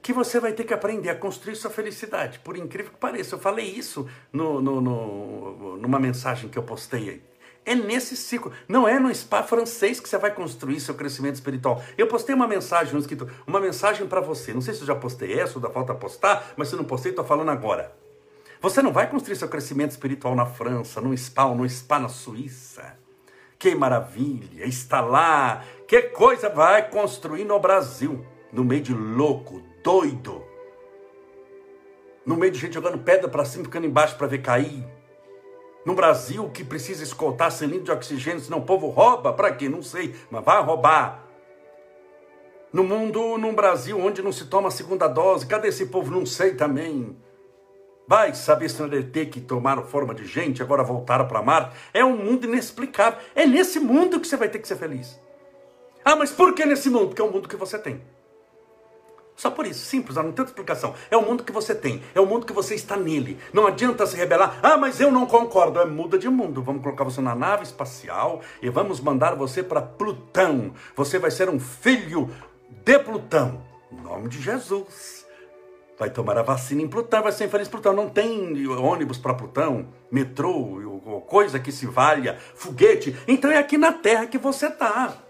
que 0.00 0.12
você 0.12 0.40
vai 0.40 0.52
ter 0.52 0.64
que 0.64 0.72
aprender 0.72 1.10
a 1.10 1.14
construir 1.14 1.56
sua 1.56 1.70
felicidade. 1.70 2.38
Por 2.38 2.56
incrível 2.56 2.92
que 2.92 2.98
pareça, 2.98 3.34
eu 3.34 3.38
falei 3.38 3.66
isso 3.66 4.08
no, 4.32 4.62
no, 4.62 4.80
no, 4.80 5.76
numa 5.76 5.98
mensagem 5.98 6.48
que 6.48 6.58
eu 6.58 6.62
postei 6.62 7.10
aí. 7.10 7.27
É 7.68 7.74
nesse 7.74 8.16
ciclo. 8.16 8.50
Não 8.66 8.88
é 8.88 8.98
no 8.98 9.14
spa 9.14 9.42
francês 9.42 10.00
que 10.00 10.08
você 10.08 10.16
vai 10.16 10.34
construir 10.34 10.80
seu 10.80 10.94
crescimento 10.94 11.34
espiritual. 11.34 11.84
Eu 11.98 12.06
postei 12.06 12.34
uma 12.34 12.48
mensagem 12.48 12.94
no 12.94 12.98
escrito, 12.98 13.28
uma 13.46 13.60
mensagem 13.60 14.06
para 14.06 14.22
você. 14.22 14.54
Não 14.54 14.62
sei 14.62 14.72
se 14.72 14.80
eu 14.80 14.86
já 14.86 14.94
postei 14.94 15.38
essa 15.38 15.56
ou 15.56 15.60
da 15.60 15.68
falta 15.68 15.94
postar, 15.94 16.54
mas 16.56 16.68
se 16.68 16.76
não 16.76 16.84
postei, 16.84 17.12
estou 17.12 17.26
falando 17.26 17.50
agora. 17.50 17.94
Você 18.62 18.80
não 18.80 18.90
vai 18.90 19.06
construir 19.10 19.36
seu 19.36 19.50
crescimento 19.50 19.90
espiritual 19.90 20.34
na 20.34 20.46
França, 20.46 20.98
no 20.98 21.14
spa 21.14 21.44
ou 21.44 21.56
no 21.56 21.68
spa 21.68 21.98
na 21.98 22.08
Suíça. 22.08 22.96
Que 23.58 23.74
maravilha, 23.74 24.64
está 24.64 25.02
lá. 25.02 25.62
Que 25.86 26.00
coisa 26.04 26.48
vai 26.48 26.88
construir 26.88 27.44
no 27.44 27.60
Brasil, 27.60 28.24
no 28.50 28.64
meio 28.64 28.80
de 28.80 28.94
louco, 28.94 29.62
doido. 29.84 30.42
No 32.24 32.34
meio 32.34 32.50
de 32.50 32.58
gente 32.58 32.72
jogando 32.72 32.96
pedra 32.96 33.28
para 33.28 33.44
cima, 33.44 33.64
ficando 33.64 33.86
embaixo 33.86 34.16
para 34.16 34.26
ver 34.26 34.38
cair 34.38 34.97
no 35.88 35.94
Brasil 35.94 36.50
que 36.50 36.62
precisa 36.62 37.02
escoltar 37.02 37.50
cilindro 37.50 37.84
de 37.84 37.90
oxigênio, 37.90 38.40
senão 38.40 38.58
o 38.58 38.66
povo 38.66 38.88
rouba, 38.88 39.32
para 39.32 39.50
quê? 39.54 39.70
Não 39.70 39.80
sei, 39.80 40.14
mas 40.30 40.44
vai 40.44 40.62
roubar. 40.62 41.24
No 42.70 42.84
mundo, 42.84 43.38
num 43.38 43.54
Brasil 43.54 43.98
onde 43.98 44.20
não 44.20 44.30
se 44.30 44.44
toma 44.44 44.68
a 44.68 44.70
segunda 44.70 45.08
dose, 45.08 45.46
cadê 45.46 45.68
esse 45.68 45.86
povo? 45.86 46.10
Não 46.10 46.26
sei 46.26 46.52
também. 46.52 47.16
Vai 48.06 48.34
saber 48.34 48.68
se 48.68 48.82
não 48.82 48.98
é 48.98 49.02
ter 49.02 49.30
que 49.30 49.40
tomar 49.40 49.82
forma 49.84 50.14
de 50.14 50.26
gente, 50.26 50.62
agora 50.62 50.84
voltaram 50.84 51.26
para 51.26 51.40
Marte. 51.40 51.74
É 51.94 52.04
um 52.04 52.18
mundo 52.18 52.44
inexplicável. 52.44 53.18
É 53.34 53.46
nesse 53.46 53.80
mundo 53.80 54.20
que 54.20 54.28
você 54.28 54.36
vai 54.36 54.50
ter 54.50 54.58
que 54.58 54.68
ser 54.68 54.76
feliz. 54.76 55.18
Ah, 56.04 56.14
mas 56.14 56.30
por 56.30 56.54
que 56.54 56.66
nesse 56.66 56.90
mundo? 56.90 57.06
Porque 57.06 57.22
é 57.22 57.24
o 57.24 57.32
mundo 57.32 57.48
que 57.48 57.56
você 57.56 57.78
tem. 57.78 58.02
Só 59.38 59.52
por 59.52 59.64
isso, 59.68 59.86
simples, 59.86 60.16
não 60.16 60.32
tem 60.32 60.44
explicação. 60.44 60.94
É 61.08 61.16
o 61.16 61.22
mundo 61.22 61.44
que 61.44 61.52
você 61.52 61.72
tem, 61.72 62.02
é 62.12 62.20
o 62.20 62.26
mundo 62.26 62.44
que 62.44 62.52
você 62.52 62.74
está 62.74 62.96
nele. 62.96 63.38
Não 63.52 63.68
adianta 63.68 64.04
se 64.04 64.16
rebelar. 64.16 64.58
Ah, 64.60 64.76
mas 64.76 65.00
eu 65.00 65.12
não 65.12 65.26
concordo. 65.26 65.78
É 65.78 65.84
muda 65.84 66.18
de 66.18 66.28
mundo. 66.28 66.60
Vamos 66.60 66.82
colocar 66.82 67.04
você 67.04 67.20
na 67.20 67.36
nave 67.36 67.62
espacial 67.62 68.40
e 68.60 68.68
vamos 68.68 68.98
mandar 68.98 69.36
você 69.36 69.62
para 69.62 69.80
Plutão. 69.80 70.72
Você 70.96 71.20
vai 71.20 71.30
ser 71.30 71.48
um 71.48 71.60
filho 71.60 72.28
de 72.84 72.98
Plutão. 72.98 73.62
Em 73.92 74.00
nome 74.00 74.28
de 74.28 74.42
Jesus. 74.42 75.24
Vai 75.96 76.10
tomar 76.10 76.36
a 76.36 76.42
vacina 76.42 76.82
em 76.82 76.88
Plutão, 76.88 77.22
vai 77.22 77.30
ser 77.30 77.44
infeliz 77.44 77.68
Plutão. 77.68 77.92
Não 77.92 78.08
tem 78.08 78.66
ônibus 78.66 79.18
para 79.18 79.34
Plutão, 79.34 79.86
metrô, 80.10 81.22
coisa 81.28 81.60
que 81.60 81.70
se 81.70 81.86
valha, 81.86 82.36
foguete. 82.56 83.16
Então 83.28 83.52
é 83.52 83.58
aqui 83.58 83.78
na 83.78 83.92
Terra 83.92 84.26
que 84.26 84.38
você 84.38 84.66
está. 84.66 85.27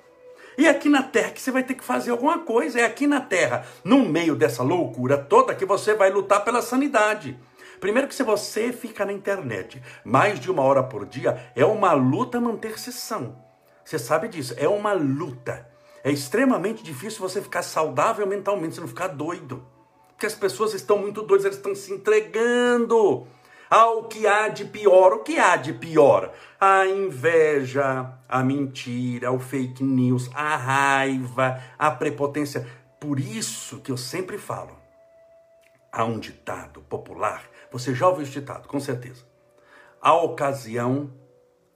E 0.59 0.67
aqui 0.67 0.89
na 0.89 1.05
terra 1.05 1.31
que 1.31 1.41
você 1.41 1.53
vai 1.53 1.63
ter 1.63 1.75
que 1.75 1.85
fazer 1.85 2.11
alguma 2.11 2.41
coisa. 2.41 2.81
É 2.81 2.85
aqui 2.85 3.07
na 3.07 3.21
terra, 3.21 3.65
no 3.85 4.01
meio 4.01 4.35
dessa 4.35 4.61
loucura 4.61 5.17
toda, 5.17 5.55
que 5.55 5.65
você 5.65 5.95
vai 5.95 6.11
lutar 6.11 6.45
pela 6.45 6.61
sanidade. 6.61 7.39
Primeiro 7.79 8.09
que 8.09 8.15
se 8.15 8.25
você 8.25 8.73
fica 8.73 9.05
na 9.05 9.13
internet 9.13 9.81
mais 10.05 10.41
de 10.41 10.51
uma 10.51 10.65
hora 10.65 10.83
por 10.83 11.07
dia, 11.07 11.53
é 11.55 11.65
uma 11.65 11.93
luta 11.93 12.41
manter-se 12.41 12.93
são. 12.93 13.37
Você 13.85 14.01
sabe 14.01 14.27
disso, 14.27 14.53
é 14.57 14.69
uma 14.69 14.93
luta. 14.93 15.65
É 16.03 16.11
extremamente 16.11 16.83
difícil 16.83 17.21
você 17.21 17.41
ficar 17.41 17.63
saudável 17.63 18.27
mentalmente, 18.27 18.75
você 18.75 18.81
não 18.81 18.89
ficar 18.89 19.07
doido. 19.07 19.65
Porque 20.09 20.27
as 20.27 20.35
pessoas 20.35 20.75
estão 20.75 20.99
muito 20.99 21.23
doidas, 21.23 21.45
elas 21.45 21.57
estão 21.57 21.73
se 21.73 21.93
entregando 21.93 23.29
ao 23.71 24.05
que 24.05 24.27
há 24.27 24.49
de 24.49 24.65
pior. 24.65 25.13
O 25.13 25.23
que 25.23 25.39
há 25.39 25.57
de 25.57 25.73
pior? 25.73 26.33
A 26.61 26.87
inveja, 26.87 28.13
a 28.29 28.43
mentira, 28.43 29.33
o 29.33 29.39
fake 29.39 29.83
news, 29.83 30.31
a 30.35 30.57
raiva, 30.57 31.63
a 31.79 31.91
prepotência. 31.91 32.67
Por 33.01 33.19
isso 33.21 33.81
que 33.81 33.93
eu 33.93 33.97
sempre 33.97 34.39
falo. 34.39 34.77
Há 35.91 36.05
um 36.05 36.19
ditado 36.19 36.83
popular, 36.83 37.43
você 37.73 37.95
já 37.95 38.07
ouviu 38.07 38.23
esse 38.23 38.33
ditado, 38.33 38.69
com 38.69 38.79
certeza. 38.79 39.25
A 40.01 40.15
ocasião 40.15 41.13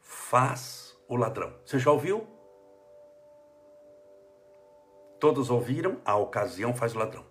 faz 0.00 0.96
o 1.08 1.16
ladrão. 1.16 1.52
Você 1.64 1.78
já 1.78 1.90
ouviu? 1.90 2.26
Todos 5.18 5.50
ouviram? 5.50 6.00
A 6.04 6.16
ocasião 6.16 6.74
faz 6.74 6.94
o 6.94 6.98
ladrão. 6.98 7.24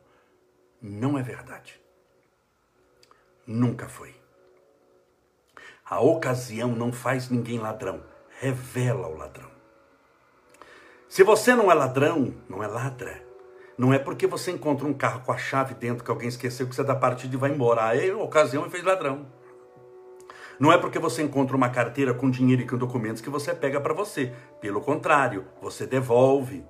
Não 0.81 1.17
é 1.17 1.21
verdade. 1.21 1.79
Nunca 3.45 3.87
foi. 3.87 4.20
A 5.91 5.99
ocasião 5.99 6.69
não 6.69 6.93
faz 6.93 7.29
ninguém 7.29 7.59
ladrão, 7.59 7.99
revela 8.39 9.09
o 9.09 9.17
ladrão. 9.17 9.49
Se 11.09 11.21
você 11.21 11.53
não 11.53 11.69
é 11.69 11.73
ladrão, 11.73 12.33
não 12.47 12.63
é 12.63 12.67
ladra. 12.67 13.21
Não 13.77 13.93
é 13.93 13.99
porque 13.99 14.25
você 14.25 14.51
encontra 14.51 14.87
um 14.87 14.93
carro 14.93 15.19
com 15.25 15.33
a 15.33 15.37
chave 15.37 15.73
dentro 15.73 16.05
que 16.05 16.09
alguém 16.09 16.29
esqueceu 16.29 16.65
que 16.65 16.73
você 16.73 16.81
dá 16.81 16.95
partida 16.95 17.35
e 17.35 17.37
vai 17.37 17.51
embora. 17.51 17.87
Aí, 17.87 18.09
a 18.09 18.15
ocasião, 18.15 18.69
fez 18.69 18.85
ladrão. 18.85 19.27
Não 20.57 20.71
é 20.71 20.77
porque 20.77 20.97
você 20.97 21.23
encontra 21.23 21.57
uma 21.57 21.67
carteira 21.67 22.13
com 22.13 22.31
dinheiro 22.31 22.61
e 22.61 22.67
com 22.67 22.77
documentos 22.77 23.21
que 23.21 23.29
você 23.29 23.53
pega 23.53 23.81
para 23.81 23.93
você. 23.93 24.33
Pelo 24.61 24.79
contrário, 24.79 25.45
você 25.61 25.85
devolve. 25.85 26.65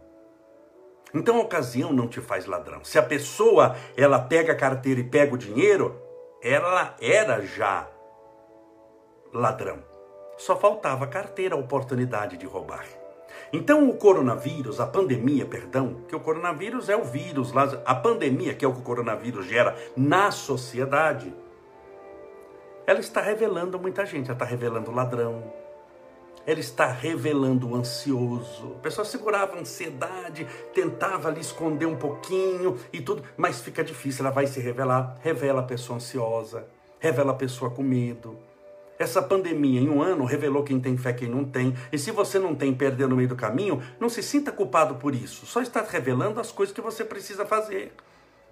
Então 1.13 1.37
a 1.37 1.41
ocasião 1.41 1.93
não 1.93 2.07
te 2.07 2.19
faz 2.19 2.47
ladrão. 2.47 2.83
Se 2.83 2.97
a 2.97 3.03
pessoa 3.03 3.75
ela 3.95 4.17
pega 4.17 4.53
a 4.53 4.57
carteira 4.57 4.99
e 4.99 5.03
pega 5.03 5.35
o 5.35 5.37
dinheiro, 5.37 6.01
ela 6.41 6.95
era 6.99 7.45
já 7.45 7.87
ladrão. 9.33 9.79
Só 10.37 10.55
faltava 10.55 11.07
carteira, 11.07 11.55
a 11.55 11.59
oportunidade 11.59 12.37
de 12.37 12.45
roubar. 12.45 12.85
Então 13.53 13.89
o 13.89 13.97
coronavírus, 13.97 14.79
a 14.79 14.87
pandemia, 14.87 15.45
perdão, 15.45 16.03
que 16.07 16.15
o 16.15 16.19
coronavírus 16.19 16.89
é 16.89 16.95
o 16.95 17.03
vírus, 17.03 17.51
a 17.85 17.95
pandemia, 17.95 18.53
que 18.53 18.63
é 18.63 18.67
o 18.67 18.73
que 18.73 18.79
o 18.79 18.83
coronavírus 18.83 19.45
gera 19.45 19.75
na 19.95 20.31
sociedade, 20.31 21.33
ela 22.87 22.99
está 22.99 23.21
revelando 23.21 23.79
muita 23.79 24.05
gente, 24.05 24.25
ela 24.25 24.33
está 24.33 24.45
revelando 24.45 24.91
ladrão, 24.91 25.43
ela 26.45 26.59
está 26.59 26.87
revelando 26.87 27.69
o 27.69 27.75
ansioso. 27.75 28.75
A 28.79 28.81
pessoa 28.81 29.05
segurava 29.05 29.55
a 29.55 29.59
ansiedade, 29.59 30.47
tentava 30.73 31.29
ali 31.29 31.39
esconder 31.39 31.85
um 31.85 31.95
pouquinho 31.95 32.77
e 32.91 32.99
tudo, 32.99 33.23
mas 33.37 33.61
fica 33.61 33.83
difícil, 33.83 34.25
ela 34.25 34.33
vai 34.33 34.47
se 34.47 34.59
revelar. 34.59 35.17
Revela 35.21 35.61
a 35.61 35.63
pessoa 35.63 35.97
ansiosa, 35.97 36.65
revela 36.99 37.31
a 37.31 37.35
pessoa 37.35 37.69
com 37.69 37.83
medo. 37.83 38.37
Essa 39.01 39.19
pandemia 39.19 39.81
em 39.81 39.89
um 39.89 39.99
ano 39.99 40.25
revelou 40.25 40.63
quem 40.63 40.79
tem 40.79 40.95
fé, 40.95 41.11
quem 41.11 41.27
não 41.27 41.43
tem. 41.43 41.75
E 41.91 41.97
se 41.97 42.11
você 42.11 42.37
não 42.37 42.53
tem, 42.53 42.71
perder 42.71 43.07
no 43.07 43.15
meio 43.15 43.27
do 43.27 43.35
caminho, 43.35 43.81
não 43.99 44.07
se 44.07 44.21
sinta 44.21 44.51
culpado 44.51 44.93
por 44.93 45.15
isso. 45.15 45.47
Só 45.47 45.59
está 45.59 45.81
revelando 45.81 46.39
as 46.39 46.51
coisas 46.51 46.71
que 46.71 46.81
você 46.81 47.03
precisa 47.03 47.43
fazer. 47.43 47.91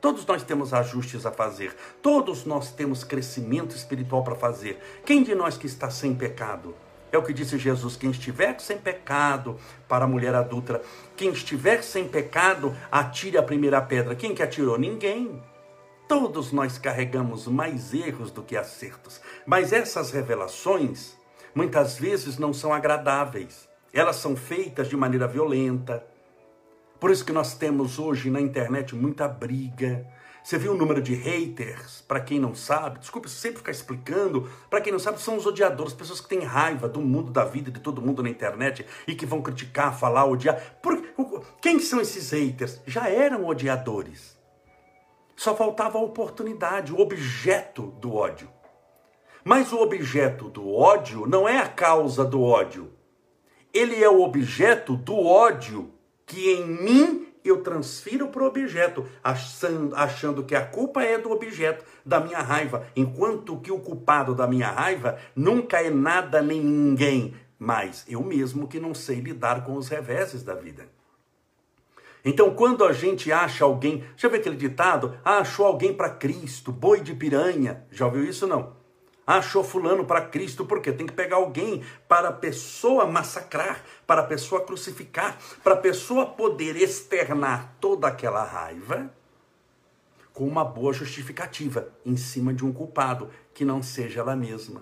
Todos 0.02 0.26
nós 0.26 0.42
temos 0.42 0.74
ajustes 0.74 1.24
a 1.28 1.32
fazer. 1.32 1.76
Todos 2.02 2.46
nós 2.46 2.72
temos 2.72 3.04
crescimento 3.04 3.76
espiritual 3.76 4.24
para 4.24 4.34
fazer. 4.34 4.80
Quem 5.06 5.22
de 5.22 5.36
nós 5.36 5.56
que 5.56 5.68
está 5.68 5.92
sem 5.92 6.16
pecado? 6.16 6.74
É 7.12 7.18
o 7.20 7.22
que 7.22 7.32
disse 7.32 7.56
Jesus: 7.60 7.96
quem 7.96 8.10
estiver 8.10 8.60
sem 8.60 8.80
pecado, 8.80 9.56
para 9.88 10.06
a 10.06 10.08
mulher 10.08 10.34
adulta, 10.34 10.82
quem 11.16 11.30
estiver 11.30 11.84
sem 11.84 12.08
pecado, 12.08 12.76
atire 12.92 13.38
a 13.38 13.44
primeira 13.44 13.80
pedra. 13.84 14.16
Quem 14.16 14.34
que 14.34 14.42
atirou? 14.42 14.80
Ninguém. 14.80 15.40
Todos 16.10 16.52
nós 16.52 16.80
carregamos 16.80 17.46
mais 17.46 17.94
erros 17.94 18.32
do 18.32 18.42
que 18.42 18.58
acertos. 18.58 19.22
Mas 19.50 19.74
essas 19.74 20.12
revelações, 20.12 21.18
muitas 21.56 21.98
vezes, 21.98 22.38
não 22.38 22.54
são 22.54 22.72
agradáveis. 22.72 23.68
Elas 23.92 24.18
são 24.18 24.36
feitas 24.36 24.88
de 24.88 24.96
maneira 24.96 25.28
violenta. 25.28 26.06
Por 27.00 27.10
isso 27.10 27.26
que 27.26 27.34
nós 27.34 27.56
temos 27.56 27.98
hoje 27.98 28.30
na 28.30 28.40
internet 28.40 28.96
muita 28.96 29.28
briga, 29.28 30.06
você 30.44 30.56
viu 30.56 30.74
o 30.74 30.78
número 30.78 31.02
de 31.02 31.16
haters? 31.16 32.04
Para 32.08 32.22
quem 32.22 32.40
não 32.40 32.54
sabe, 32.54 33.00
desculpe 33.00 33.28
sempre 33.28 33.58
ficar 33.58 33.72
explicando. 33.72 34.48
Para 34.70 34.82
quem 34.82 34.92
não 34.92 35.00
sabe, 35.00 35.20
são 35.20 35.36
os 35.36 35.48
odiadores, 35.48 35.94
pessoas 35.94 36.22
que 36.22 36.30
têm 36.30 36.44
raiva 36.44 36.88
do 36.88 37.02
mundo, 37.02 37.32
da 37.32 37.44
vida, 37.44 37.72
de 37.72 37.80
todo 37.80 38.04
mundo 38.04 38.22
na 38.22 38.30
internet 38.30 38.86
e 39.08 39.16
que 39.16 39.26
vão 39.26 39.42
criticar, 39.42 39.98
falar, 39.98 40.26
odiar. 40.26 40.62
Por... 40.80 40.96
Quem 41.60 41.80
são 41.80 42.00
esses 42.00 42.30
haters? 42.30 42.80
Já 42.86 43.10
eram 43.10 43.48
odiadores. 43.48 44.38
Só 45.36 45.56
faltava 45.56 45.98
a 45.98 46.04
oportunidade, 46.04 46.94
o 46.94 47.00
objeto 47.00 47.88
do 48.00 48.14
ódio. 48.14 48.59
Mas 49.50 49.74
o 49.74 49.82
objeto 49.82 50.48
do 50.48 50.72
ódio 50.72 51.26
não 51.26 51.50
é 51.50 51.58
a 51.58 51.68
causa 51.68 52.24
do 52.24 52.40
ódio. 52.40 52.92
Ele 53.74 53.96
é 53.96 54.08
o 54.08 54.22
objeto 54.22 54.96
do 54.96 55.18
ódio 55.18 55.90
que 56.24 56.52
em 56.52 56.68
mim 56.68 57.28
eu 57.44 57.64
transfiro 57.64 58.28
para 58.28 58.44
o 58.44 58.46
objeto, 58.46 59.08
achando, 59.24 60.44
que 60.44 60.54
a 60.54 60.64
culpa 60.64 61.02
é 61.02 61.18
do 61.18 61.32
objeto 61.32 61.84
da 62.06 62.20
minha 62.20 62.38
raiva, 62.38 62.86
enquanto 62.96 63.60
que 63.60 63.72
o 63.72 63.80
culpado 63.80 64.36
da 64.36 64.46
minha 64.46 64.70
raiva 64.70 65.18
nunca 65.36 65.82
é 65.82 65.90
nada 65.90 66.44
nem 66.44 66.62
ninguém, 66.62 67.34
mas 67.58 68.06
eu 68.08 68.22
mesmo 68.22 68.68
que 68.68 68.80
não 68.80 68.94
sei 68.94 69.20
lidar 69.20 69.66
com 69.66 69.74
os 69.74 69.88
reveses 69.88 70.44
da 70.44 70.54
vida. 70.54 70.88
Então, 72.24 72.54
quando 72.54 72.86
a 72.86 72.94
gente 72.94 73.32
acha 73.32 73.66
alguém, 73.66 74.04
já 74.16 74.30
viu 74.30 74.40
aquele 74.40 74.58
ditado? 74.58 75.18
Ah, 75.26 75.40
achou 75.40 75.66
alguém 75.66 75.92
para 75.92 76.12
Cristo, 76.12 76.72
boi 76.72 77.02
de 77.02 77.16
piranha. 77.16 77.84
Já 77.90 78.06
ouviu 78.06 78.26
isso 78.26 78.46
não? 78.46 78.78
Achou 79.38 79.64
fulano 79.64 80.06
para 80.06 80.22
Cristo, 80.22 80.66
porque 80.66 80.92
tem 80.92 81.06
que 81.06 81.14
pegar 81.14 81.36
alguém 81.36 81.84
para 82.08 82.30
a 82.30 82.34
pessoa 82.34 83.06
massacrar, 83.06 83.84
para 84.08 84.22
a 84.22 84.26
pessoa 84.26 84.62
crucificar, 84.62 85.38
para 85.64 85.76
a 85.76 85.78
pessoa 85.78 86.26
poder 86.26 86.76
externar 86.76 87.76
toda 87.80 88.08
aquela 88.08 88.44
raiva 88.44 89.14
com 90.34 90.48
uma 90.48 90.66
boa 90.66 90.92
justificativa 90.94 91.90
em 92.04 92.18
cima 92.18 92.54
de 92.54 92.66
um 92.66 92.74
culpado 92.74 93.30
que 93.54 93.64
não 93.64 93.84
seja 93.84 94.22
ela 94.22 94.36
mesma. 94.36 94.82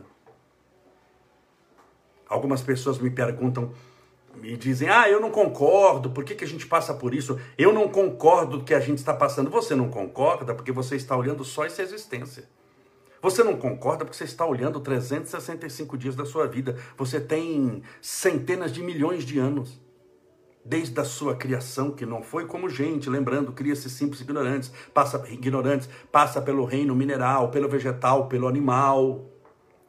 Algumas 2.30 2.62
pessoas 2.62 3.00
me 3.00 3.10
perguntam, 3.10 3.74
me 4.36 4.56
dizem: 4.56 4.88
Ah, 4.88 5.10
eu 5.10 5.20
não 5.20 5.32
concordo, 5.32 6.12
por 6.12 6.24
que, 6.24 6.36
que 6.36 6.44
a 6.46 6.48
gente 6.48 6.66
passa 6.66 6.94
por 6.94 7.14
isso? 7.14 7.38
Eu 7.58 7.74
não 7.74 7.90
concordo 7.90 8.64
que 8.64 8.74
a 8.74 8.80
gente 8.80 9.00
está 9.00 9.14
passando. 9.14 9.50
Você 9.50 9.76
não 9.76 9.90
concorda 9.90 10.54
porque 10.54 10.72
você 10.72 10.96
está 10.96 11.18
olhando 11.18 11.44
só 11.44 11.66
essa 11.66 11.82
existência. 11.82 12.48
Você 13.28 13.44
não 13.44 13.58
concorda 13.58 14.06
porque 14.06 14.16
você 14.16 14.24
está 14.24 14.46
olhando 14.46 14.80
365 14.80 15.98
dias 15.98 16.16
da 16.16 16.26
sua 16.26 16.48
vida. 16.48 16.78
Você 16.96 17.20
tem 17.20 17.84
centenas 18.02 18.72
de 18.72 18.82
milhões 18.82 19.26
de 19.26 19.38
anos. 19.38 19.82
Desde 20.64 20.98
a 20.98 21.04
sua 21.04 21.36
criação, 21.36 21.92
que 21.92 22.06
não 22.06 22.24
foi 22.24 22.46
como 22.46 22.70
gente, 22.70 23.10
lembrando, 23.10 23.52
cria-se 23.52 23.90
simples 23.90 24.22
ignorantes, 24.22 24.72
passa 24.94 25.22
ignorantes, 25.30 25.90
passa 26.10 26.42
pelo 26.42 26.64
reino 26.64 26.96
mineral, 26.96 27.52
pelo 27.52 27.68
vegetal, 27.68 28.30
pelo 28.30 28.48
animal 28.48 29.30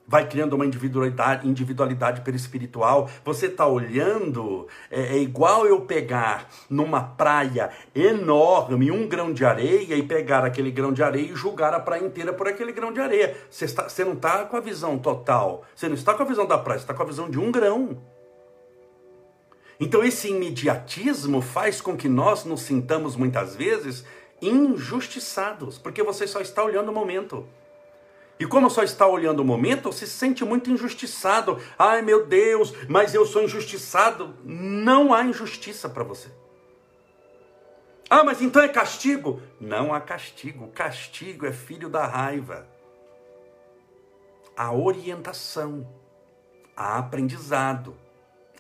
vai 0.09 0.27
criando 0.27 0.55
uma 0.55 0.65
individualidade, 0.65 1.47
individualidade 1.47 2.23
perispiritual. 2.23 3.11
Você 3.23 3.47
está 3.47 3.67
olhando, 3.67 4.67
é, 4.91 5.17
é, 5.17 5.19
igual 5.19 5.67
eu 5.67 5.83
pegar 5.83 6.49
numa 6.71 7.03
praia 7.03 7.71
enorme 7.95 8.91
um 8.91 9.07
grão 9.07 9.33
de 9.33 9.45
areia 9.45 9.95
e 9.95 10.03
pegar 10.03 10.45
aquele 10.45 10.71
grão 10.71 10.93
de 10.95 11.03
areia 11.03 11.31
e 11.31 11.37
julgar 11.37 11.75
a 11.75 11.81
praia 11.81 12.03
inteira 12.03 12.33
por 12.33 12.49
aquele 12.49 12.73
grão 12.73 12.91
de 12.91 13.01
areia. 13.01 13.37
Você, 13.51 13.67
você 13.69 14.03
não 14.03 14.15
está 14.15 14.47
com 14.47 14.57
a 14.57 14.61
visão 14.61 14.99
total, 14.99 15.65
você 15.77 15.87
não 15.87 15.95
está 15.95 16.15
com 16.15 16.23
a 16.23 16.27
visão 16.27 16.47
da 16.47 16.57
praia, 16.57 16.79
você 16.79 16.85
está 16.85 16.95
com 16.95 17.03
a 17.03 17.07
visão 17.07 17.29
de 17.29 17.39
um 17.39 17.53
grão. 17.53 18.01
Então 19.79 20.03
esse 20.03 20.29
imediatismo 20.29 21.43
faz 21.43 21.81
com 21.81 21.97
que 21.97 22.09
nós 22.09 22.45
nos 22.45 22.63
sintamos 22.63 23.15
muitas 23.15 23.55
vezes 23.55 24.05
injustiçados, 24.41 25.79
porque 25.79 26.03
você 26.03 26.27
só 26.27 26.41
está 26.41 26.65
olhando 26.65 26.89
o 26.89 26.95
momento. 26.95 27.47
E 28.39 28.47
como 28.47 28.71
só 28.71 28.85
está 28.85 29.07
olhando 29.07 29.41
o 29.41 29.45
momento, 29.45 29.93
se 29.93 30.07
sente 30.07 30.45
muito 30.45 30.71
injustiçado. 30.71 31.59
Ai 31.77 32.03
meu 32.03 32.25
Deus, 32.27 32.73
mas 32.89 33.13
eu 33.13 33.27
sou 33.27 33.43
injustiçado. 33.43 34.37
Não 34.45 35.13
há 35.13 35.25
injustiça 35.25 35.89
para 35.89 36.05
você. 36.05 36.29
Ah, 38.09 38.23
mas 38.23 38.41
então 38.41 38.63
é 38.63 38.69
castigo? 38.69 39.43
Não 39.61 39.93
há 39.93 40.01
castigo. 40.01 40.69
Castigo 40.69 41.47
é 41.47 41.53
filho 41.53 41.89
da 41.89 42.07
raiva. 42.07 42.67
A 44.57 44.73
orientação, 44.73 45.87
a 46.77 46.99
aprendizado, 46.99 47.95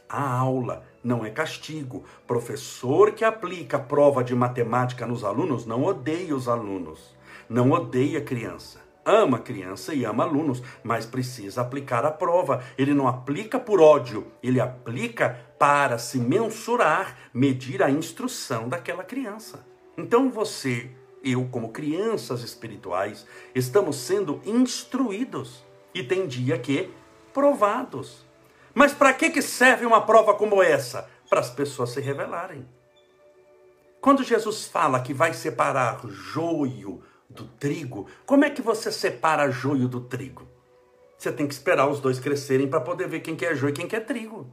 a 0.08 0.38
aula 0.38 0.84
não 1.04 1.24
é 1.24 1.30
castigo. 1.30 2.04
Professor 2.26 3.12
que 3.12 3.24
aplica 3.24 3.78
prova 3.78 4.24
de 4.24 4.34
matemática 4.34 5.06
nos 5.06 5.22
alunos 5.24 5.64
não 5.64 5.84
odeia 5.84 6.34
os 6.34 6.48
alunos, 6.48 7.16
não 7.48 7.70
odeia 7.70 8.18
a 8.18 8.22
criança 8.22 8.87
ama 9.08 9.38
criança 9.38 9.94
e 9.94 10.04
ama 10.04 10.24
alunos, 10.24 10.62
mas 10.82 11.06
precisa 11.06 11.62
aplicar 11.62 12.04
a 12.04 12.10
prova. 12.10 12.62
Ele 12.76 12.92
não 12.92 13.08
aplica 13.08 13.58
por 13.58 13.80
ódio, 13.80 14.26
ele 14.42 14.60
aplica 14.60 15.38
para 15.58 15.98
se 15.98 16.18
mensurar, 16.18 17.16
medir 17.32 17.82
a 17.82 17.90
instrução 17.90 18.68
daquela 18.68 19.02
criança. 19.02 19.66
Então 19.96 20.30
você, 20.30 20.90
eu, 21.24 21.48
como 21.50 21.70
crianças 21.70 22.42
espirituais, 22.42 23.26
estamos 23.54 23.96
sendo 23.96 24.40
instruídos 24.44 25.64
e 25.94 26.02
tem 26.02 26.26
dia 26.26 26.58
que 26.58 26.90
provados. 27.32 28.26
Mas 28.74 28.92
para 28.92 29.12
que, 29.12 29.30
que 29.30 29.42
serve 29.42 29.86
uma 29.86 30.02
prova 30.02 30.34
como 30.34 30.62
essa? 30.62 31.08
Para 31.28 31.40
as 31.40 31.50
pessoas 31.50 31.90
se 31.90 32.00
revelarem. 32.00 32.66
Quando 34.00 34.22
Jesus 34.22 34.66
fala 34.66 35.00
que 35.00 35.12
vai 35.12 35.34
separar 35.34 36.00
joio 36.06 37.02
do 37.28 37.44
trigo, 37.44 38.06
como 38.24 38.44
é 38.44 38.50
que 38.50 38.62
você 38.62 38.90
separa 38.90 39.50
joio 39.50 39.86
do 39.86 40.00
trigo? 40.00 40.48
Você 41.18 41.32
tem 41.32 41.46
que 41.46 41.54
esperar 41.54 41.88
os 41.88 42.00
dois 42.00 42.20
crescerem 42.20 42.68
para 42.68 42.80
poder 42.80 43.08
ver 43.08 43.20
quem 43.20 43.34
que 43.34 43.44
é 43.44 43.54
joio 43.54 43.72
e 43.72 43.74
quem 43.74 43.88
que 43.88 43.96
é 43.96 44.00
trigo. 44.00 44.46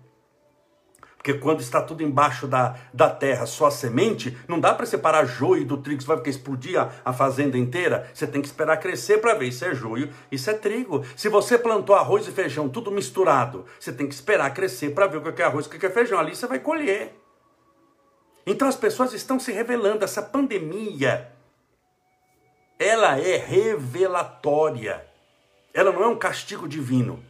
Porque 1.15 1.39
quando 1.39 1.59
está 1.59 1.81
tudo 1.81 2.03
embaixo 2.03 2.45
da, 2.45 2.75
da 2.93 3.09
terra, 3.09 3.47
só 3.47 3.65
a 3.65 3.71
semente, 3.71 4.37
não 4.47 4.59
dá 4.59 4.75
para 4.75 4.85
separar 4.85 5.25
joio 5.25 5.65
do 5.65 5.77
trigo, 5.77 6.01
você 6.01 6.07
vai 6.07 6.17
ficar 6.17 6.29
explodir 6.29 6.79
a, 6.79 6.91
a 7.03 7.11
fazenda 7.13 7.57
inteira. 7.57 8.07
Você 8.13 8.27
tem 8.27 8.41
que 8.41 8.47
esperar 8.47 8.77
crescer 8.77 9.19
para 9.19 9.33
ver 9.33 9.51
se 9.51 9.65
é 9.65 9.73
joio, 9.73 10.11
isso 10.31 10.49
é 10.51 10.53
trigo. 10.53 11.03
Se 11.15 11.27
você 11.27 11.57
plantou 11.57 11.95
arroz 11.95 12.27
e 12.27 12.31
feijão 12.31 12.69
tudo 12.69 12.91
misturado, 12.91 13.65
você 13.79 13.91
tem 13.91 14.07
que 14.07 14.13
esperar 14.13 14.53
crescer 14.53 14.91
para 14.93 15.07
ver 15.07 15.17
o 15.17 15.33
que 15.33 15.41
é 15.41 15.45
arroz 15.45 15.65
e 15.65 15.69
o 15.69 15.71
que 15.71 15.83
é 15.83 15.89
feijão. 15.89 16.19
Ali 16.19 16.35
você 16.35 16.45
vai 16.45 16.59
colher. 16.59 17.19
Então 18.45 18.67
as 18.67 18.75
pessoas 18.75 19.11
estão 19.11 19.39
se 19.39 19.51
revelando, 19.51 20.03
essa 20.03 20.21
pandemia 20.21 21.34
ela 22.77 23.17
é 23.19 23.37
revelatória. 23.37 25.05
Ela 25.73 25.91
não 25.91 26.03
é 26.03 26.07
um 26.07 26.17
castigo 26.17 26.67
divino. 26.67 27.23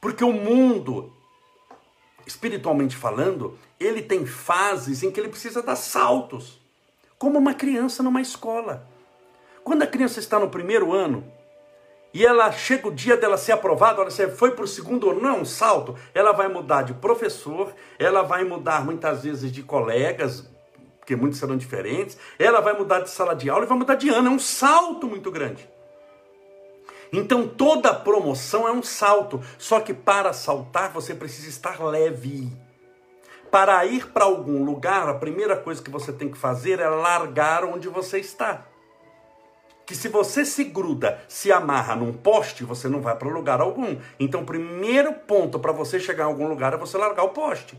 Porque 0.00 0.24
o 0.24 0.32
mundo, 0.32 1.12
espiritualmente 2.26 2.96
falando, 2.96 3.58
ele 3.78 4.02
tem 4.02 4.26
fases 4.26 5.02
em 5.02 5.10
que 5.10 5.18
ele 5.18 5.28
precisa 5.28 5.62
dar 5.62 5.76
saltos. 5.76 6.60
como 7.18 7.38
uma 7.38 7.54
criança 7.54 8.02
numa 8.02 8.20
escola. 8.20 8.86
Quando 9.62 9.82
a 9.82 9.86
criança 9.86 10.20
está 10.20 10.38
no 10.38 10.50
primeiro 10.50 10.92
ano, 10.92 11.24
e 12.12 12.24
ela 12.24 12.52
chega 12.52 12.86
o 12.86 12.94
dia 12.94 13.16
dela 13.16 13.38
ser 13.38 13.52
aprovada, 13.52 14.02
ela 14.02 14.10
foi 14.30 14.50
para 14.50 14.64
o 14.64 14.68
segundo 14.68 15.10
ano, 15.10 15.22
não 15.22 15.30
é 15.30 15.32
um 15.32 15.44
salto, 15.44 15.96
ela 16.12 16.32
vai 16.32 16.48
mudar 16.48 16.82
de 16.82 16.94
professor, 16.94 17.74
ela 17.98 18.22
vai 18.22 18.44
mudar 18.44 18.84
muitas 18.84 19.24
vezes 19.24 19.50
de 19.50 19.62
colegas, 19.62 20.48
porque 21.04 21.14
muitos 21.14 21.38
serão 21.38 21.54
diferentes, 21.54 22.16
ela 22.38 22.62
vai 22.62 22.72
mudar 22.72 23.00
de 23.00 23.10
sala 23.10 23.36
de 23.36 23.50
aula 23.50 23.66
e 23.66 23.68
vai 23.68 23.76
mudar 23.76 23.94
de 23.94 24.08
ano, 24.08 24.28
é 24.28 24.30
um 24.30 24.38
salto 24.38 25.06
muito 25.06 25.30
grande. 25.30 25.68
Então 27.12 27.46
toda 27.46 27.92
promoção 27.92 28.66
é 28.66 28.72
um 28.72 28.82
salto, 28.82 29.38
só 29.58 29.80
que 29.80 29.92
para 29.92 30.32
saltar 30.32 30.90
você 30.90 31.14
precisa 31.14 31.50
estar 31.50 31.84
leve. 31.84 32.50
Para 33.50 33.84
ir 33.84 34.06
para 34.06 34.24
algum 34.24 34.64
lugar, 34.64 35.06
a 35.06 35.14
primeira 35.14 35.56
coisa 35.56 35.82
que 35.82 35.90
você 35.90 36.10
tem 36.10 36.30
que 36.30 36.38
fazer 36.38 36.80
é 36.80 36.88
largar 36.88 37.64
onde 37.64 37.86
você 37.86 38.18
está 38.18 38.66
que 39.86 39.94
se 39.94 40.08
você 40.08 40.46
se 40.46 40.64
gruda, 40.64 41.20
se 41.28 41.52
amarra 41.52 41.94
num 41.94 42.10
poste, 42.10 42.64
você 42.64 42.88
não 42.88 43.02
vai 43.02 43.14
para 43.16 43.28
lugar 43.28 43.60
algum. 43.60 43.98
Então, 44.18 44.40
o 44.40 44.46
primeiro 44.46 45.12
ponto 45.12 45.58
para 45.58 45.72
você 45.72 46.00
chegar 46.00 46.24
a 46.24 46.26
algum 46.26 46.48
lugar 46.48 46.72
é 46.72 46.78
você 46.78 46.96
largar 46.96 47.22
o 47.24 47.28
poste. 47.28 47.78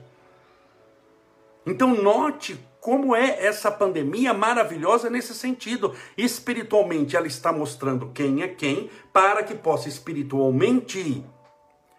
Então, 1.65 1.95
note 1.95 2.63
como 2.85 3.15
é 3.15 3.43
essa 3.43 3.71
pandemia 3.71 4.31
maravilhosa 4.31 5.09
nesse 5.09 5.33
sentido. 5.33 5.95
Espiritualmente, 6.15 7.17
ela 7.17 7.25
está 7.25 7.51
mostrando 7.51 8.11
quem 8.11 8.43
é 8.43 8.47
quem, 8.47 8.91
para 9.11 9.41
que 9.41 9.55
possa 9.55 9.89
espiritualmente 9.89 11.25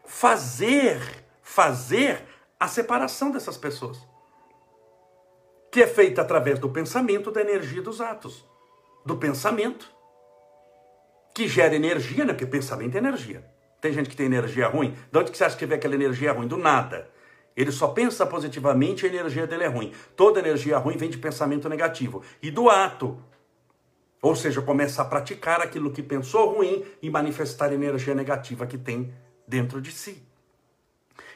fazer, 0.04 1.02
fazer 1.42 2.22
a 2.60 2.68
separação 2.68 3.32
dessas 3.32 3.56
pessoas. 3.56 3.98
Que 5.72 5.82
é 5.82 5.88
feita 5.88 6.22
através 6.22 6.60
do 6.60 6.68
pensamento, 6.68 7.32
da 7.32 7.40
energia 7.40 7.82
dos 7.82 8.00
atos. 8.00 8.44
Do 9.04 9.16
pensamento 9.16 9.92
que 11.34 11.48
gera 11.48 11.74
energia, 11.74 12.24
né? 12.24 12.32
Porque 12.32 12.46
pensamento 12.46 12.94
é 12.94 12.98
energia. 12.98 13.44
Tem 13.80 13.92
gente 13.92 14.08
que 14.08 14.14
tem 14.14 14.26
energia 14.26 14.68
ruim. 14.68 14.96
De 15.10 15.18
onde 15.18 15.32
que 15.32 15.36
você 15.36 15.42
acha 15.42 15.56
que 15.56 15.66
vem 15.66 15.78
aquela 15.78 15.96
energia 15.96 16.30
ruim? 16.30 16.46
Do 16.46 16.56
nada. 16.56 17.10
Ele 17.56 17.72
só 17.72 17.88
pensa 17.88 18.26
positivamente 18.26 19.06
e 19.06 19.08
a 19.08 19.12
energia 19.12 19.46
dele 19.46 19.64
é 19.64 19.68
ruim. 19.68 19.92
Toda 20.14 20.40
energia 20.40 20.76
ruim 20.76 20.96
vem 20.96 21.08
de 21.08 21.16
pensamento 21.16 21.68
negativo. 21.68 22.22
E 22.42 22.50
do 22.50 22.68
ato. 22.68 23.18
Ou 24.20 24.36
seja, 24.36 24.60
começa 24.60 25.00
a 25.00 25.04
praticar 25.04 25.60
aquilo 25.60 25.90
que 25.90 26.02
pensou 26.02 26.54
ruim 26.54 26.84
e 27.00 27.08
manifestar 27.08 27.70
a 27.70 27.74
energia 27.74 28.14
negativa 28.14 28.66
que 28.66 28.76
tem 28.76 29.14
dentro 29.48 29.80
de 29.80 29.90
si. 29.90 30.22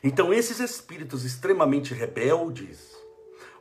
Então, 0.02 0.32
esses 0.32 0.60
espíritos 0.60 1.24
extremamente 1.24 1.94
rebeldes, 1.94 2.96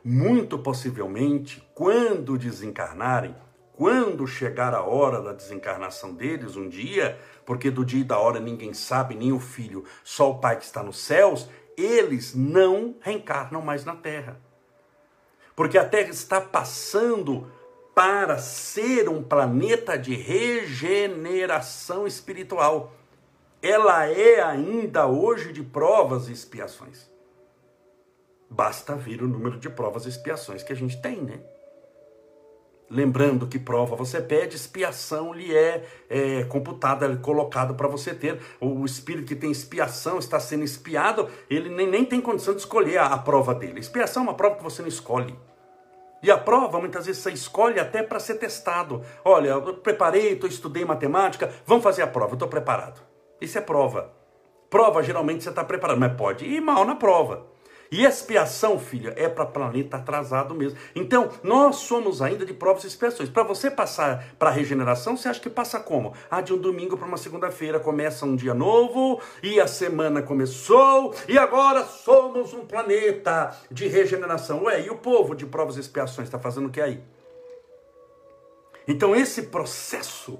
muito 0.02 0.58
possivelmente, 0.58 1.62
quando 1.74 2.38
desencarnarem, 2.38 3.34
quando 3.72 4.26
chegar 4.26 4.74
a 4.74 4.82
hora 4.82 5.22
da 5.22 5.32
desencarnação 5.32 6.12
deles, 6.12 6.56
um 6.56 6.68
dia, 6.68 7.18
porque 7.46 7.70
do 7.70 7.84
dia 7.84 8.00
e 8.00 8.04
da 8.04 8.18
hora 8.18 8.38
ninguém 8.38 8.74
sabe, 8.74 9.14
nem 9.14 9.32
o 9.32 9.40
filho, 9.40 9.84
só 10.04 10.30
o 10.30 10.38
pai 10.38 10.56
que 10.58 10.64
está 10.64 10.82
nos 10.82 10.98
céus, 10.98 11.48
eles 11.76 12.34
não 12.34 12.96
reencarnam 13.00 13.62
mais 13.62 13.84
na 13.84 13.96
terra. 13.96 14.40
Porque 15.54 15.78
a 15.78 15.88
terra 15.88 16.10
está 16.10 16.40
passando 16.40 17.50
para 17.94 18.38
ser 18.38 19.08
um 19.08 19.22
planeta 19.22 19.98
de 19.98 20.14
regeneração 20.14 22.06
espiritual. 22.06 22.94
Ela 23.60 24.06
é 24.06 24.40
ainda 24.40 25.06
hoje 25.06 25.52
de 25.52 25.62
provas 25.62 26.28
e 26.28 26.32
expiações. 26.32 27.10
Basta 28.48 28.96
ver 28.96 29.22
o 29.22 29.28
número 29.28 29.58
de 29.58 29.68
provas 29.68 30.06
e 30.06 30.08
expiações 30.08 30.62
que 30.62 30.72
a 30.72 30.76
gente 30.76 31.00
tem, 31.00 31.20
né? 31.20 31.40
Lembrando 32.90 33.46
que 33.46 33.56
prova 33.56 33.94
você 33.94 34.20
pede, 34.20 34.56
expiação 34.56 35.32
lhe 35.32 35.54
é, 35.54 35.84
é 36.08 36.42
computada, 36.44 37.06
é 37.06 37.14
colocado 37.14 37.72
para 37.76 37.86
você 37.86 38.12
ter. 38.12 38.40
O 38.60 38.84
espírito 38.84 39.28
que 39.28 39.36
tem 39.36 39.52
expiação 39.52 40.18
está 40.18 40.40
sendo 40.40 40.64
espiado, 40.64 41.28
ele 41.48 41.68
nem, 41.68 41.86
nem 41.86 42.04
tem 42.04 42.20
condição 42.20 42.52
de 42.52 42.58
escolher 42.58 42.98
a, 42.98 43.06
a 43.06 43.18
prova 43.18 43.54
dele. 43.54 43.78
Expiação 43.78 44.24
é 44.24 44.26
uma 44.26 44.34
prova 44.34 44.56
que 44.56 44.64
você 44.64 44.82
não 44.82 44.88
escolhe. 44.88 45.38
E 46.20 46.32
a 46.32 46.36
prova, 46.36 46.80
muitas 46.80 47.06
vezes, 47.06 47.22
você 47.22 47.30
escolhe 47.30 47.78
até 47.78 48.02
para 48.02 48.18
ser 48.18 48.34
testado. 48.34 49.02
Olha, 49.24 49.50
eu 49.50 49.74
preparei, 49.74 50.36
eu 50.42 50.48
estudei 50.48 50.84
matemática, 50.84 51.48
vamos 51.64 51.84
fazer 51.84 52.02
a 52.02 52.08
prova, 52.08 52.32
eu 52.32 52.34
estou 52.34 52.48
preparado. 52.48 53.00
Isso 53.40 53.56
é 53.56 53.60
prova. 53.60 54.12
Prova, 54.68 55.00
geralmente, 55.02 55.44
você 55.44 55.50
está 55.50 55.62
preparado, 55.62 55.98
mas 55.98 56.14
pode 56.14 56.44
ir 56.44 56.60
mal 56.60 56.84
na 56.84 56.96
prova. 56.96 57.49
E 57.90 58.04
expiação, 58.04 58.78
filha, 58.78 59.12
é 59.16 59.28
para 59.28 59.44
planeta 59.44 59.96
atrasado 59.96 60.54
mesmo. 60.54 60.78
Então, 60.94 61.28
nós 61.42 61.76
somos 61.76 62.22
ainda 62.22 62.46
de 62.46 62.54
provas 62.54 62.84
e 62.84 62.86
expiações. 62.86 63.28
Para 63.28 63.42
você 63.42 63.68
passar 63.68 64.26
para 64.38 64.48
a 64.48 64.52
regeneração, 64.52 65.16
você 65.16 65.28
acha 65.28 65.40
que 65.40 65.50
passa 65.50 65.80
como? 65.80 66.14
Ah, 66.30 66.40
de 66.40 66.52
um 66.52 66.58
domingo 66.58 66.96
para 66.96 67.08
uma 67.08 67.16
segunda-feira 67.16 67.80
começa 67.80 68.24
um 68.24 68.36
dia 68.36 68.54
novo, 68.54 69.20
e 69.42 69.60
a 69.60 69.66
semana 69.66 70.22
começou, 70.22 71.12
e 71.26 71.36
agora 71.36 71.84
somos 71.84 72.54
um 72.54 72.64
planeta 72.64 73.56
de 73.68 73.88
regeneração. 73.88 74.64
Ué, 74.64 74.82
e 74.82 74.90
o 74.90 74.96
povo 74.96 75.34
de 75.34 75.44
provas 75.44 75.76
e 75.76 75.80
expiações 75.80 76.28
está 76.28 76.38
fazendo 76.38 76.68
o 76.68 76.70
que 76.70 76.80
aí? 76.80 77.02
Então, 78.86 79.16
esse 79.16 79.44
processo 79.44 80.38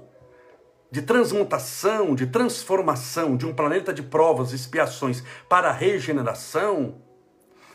de 0.89 1.01
transmutação, 1.01 2.15
de 2.15 2.27
transformação 2.27 3.35
de 3.35 3.45
um 3.45 3.53
planeta 3.53 3.93
de 3.93 4.03
provas 4.03 4.51
e 4.51 4.55
expiações 4.55 5.21
para 5.49 5.69
a 5.69 5.73
regeneração, 5.73 7.01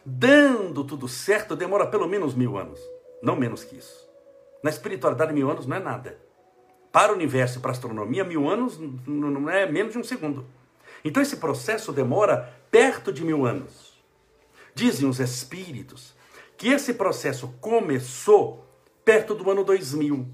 dando 0.06 0.84
tudo 0.84 1.08
certo, 1.08 1.56
demora 1.56 1.88
pelo 1.88 2.06
menos 2.06 2.32
mil 2.32 2.56
anos. 2.56 2.80
Não 3.20 3.34
menos 3.34 3.64
que 3.64 3.76
isso. 3.76 4.08
Na 4.62 4.70
espiritualidade, 4.70 5.32
mil 5.32 5.50
anos 5.50 5.66
não 5.66 5.76
é 5.76 5.80
nada. 5.80 6.18
Para 6.92 7.12
o 7.12 7.16
universo 7.16 7.58
e 7.58 7.60
para 7.60 7.72
a 7.72 7.72
astronomia, 7.72 8.24
mil 8.24 8.48
anos 8.48 8.78
não 9.06 9.50
é 9.50 9.70
menos 9.70 9.92
de 9.92 9.98
um 9.98 10.04
segundo. 10.04 10.46
Então 11.04 11.22
esse 11.22 11.36
processo 11.38 11.92
demora 11.92 12.54
perto 12.70 13.12
de 13.12 13.24
mil 13.24 13.44
anos. 13.44 14.00
Dizem 14.74 15.08
os 15.08 15.18
espíritos 15.18 16.14
que 16.56 16.68
esse 16.68 16.94
processo 16.94 17.48
começou 17.60 18.64
perto 19.04 19.34
do 19.34 19.50
ano 19.50 19.64
2000. 19.64 20.26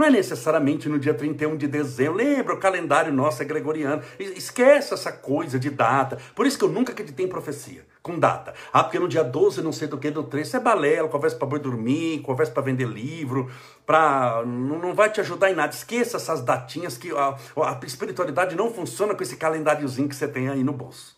Não 0.00 0.06
é 0.06 0.10
necessariamente 0.10 0.88
no 0.88 0.98
dia 0.98 1.12
31 1.12 1.58
de 1.58 1.68
dezembro. 1.68 2.14
Lembra, 2.14 2.54
o 2.54 2.58
calendário 2.58 3.12
nosso 3.12 3.42
é 3.42 3.44
gregoriano. 3.44 4.02
Esquece 4.18 4.94
essa 4.94 5.12
coisa 5.12 5.58
de 5.58 5.68
data. 5.68 6.16
Por 6.34 6.46
isso 6.46 6.56
que 6.56 6.64
eu 6.64 6.70
nunca 6.70 6.90
acreditei 6.90 7.26
em 7.26 7.28
profecia 7.28 7.84
com 8.02 8.18
data. 8.18 8.54
Ah, 8.72 8.82
porque 8.82 8.98
no 8.98 9.06
dia 9.06 9.22
12, 9.22 9.60
não 9.60 9.72
sei 9.72 9.88
do 9.88 9.98
que, 9.98 10.10
do 10.10 10.22
13, 10.22 10.48
isso 10.48 10.56
é 10.56 10.60
balela, 10.60 11.06
conversa 11.06 11.36
para 11.36 11.46
boi 11.46 11.58
dormir, 11.58 12.20
conversa 12.20 12.50
para 12.50 12.62
vender 12.62 12.88
livro, 12.88 13.50
pra, 13.84 14.42
não, 14.46 14.78
não 14.78 14.94
vai 14.94 15.10
te 15.10 15.20
ajudar 15.20 15.50
em 15.50 15.54
nada. 15.54 15.74
Esqueça 15.74 16.16
essas 16.16 16.40
datinhas 16.40 16.96
que 16.96 17.10
a, 17.10 17.36
a 17.62 17.78
espiritualidade 17.84 18.56
não 18.56 18.72
funciona 18.72 19.14
com 19.14 19.22
esse 19.22 19.36
calendáriozinho 19.36 20.08
que 20.08 20.16
você 20.16 20.26
tem 20.26 20.48
aí 20.48 20.64
no 20.64 20.72
bolso. 20.72 21.14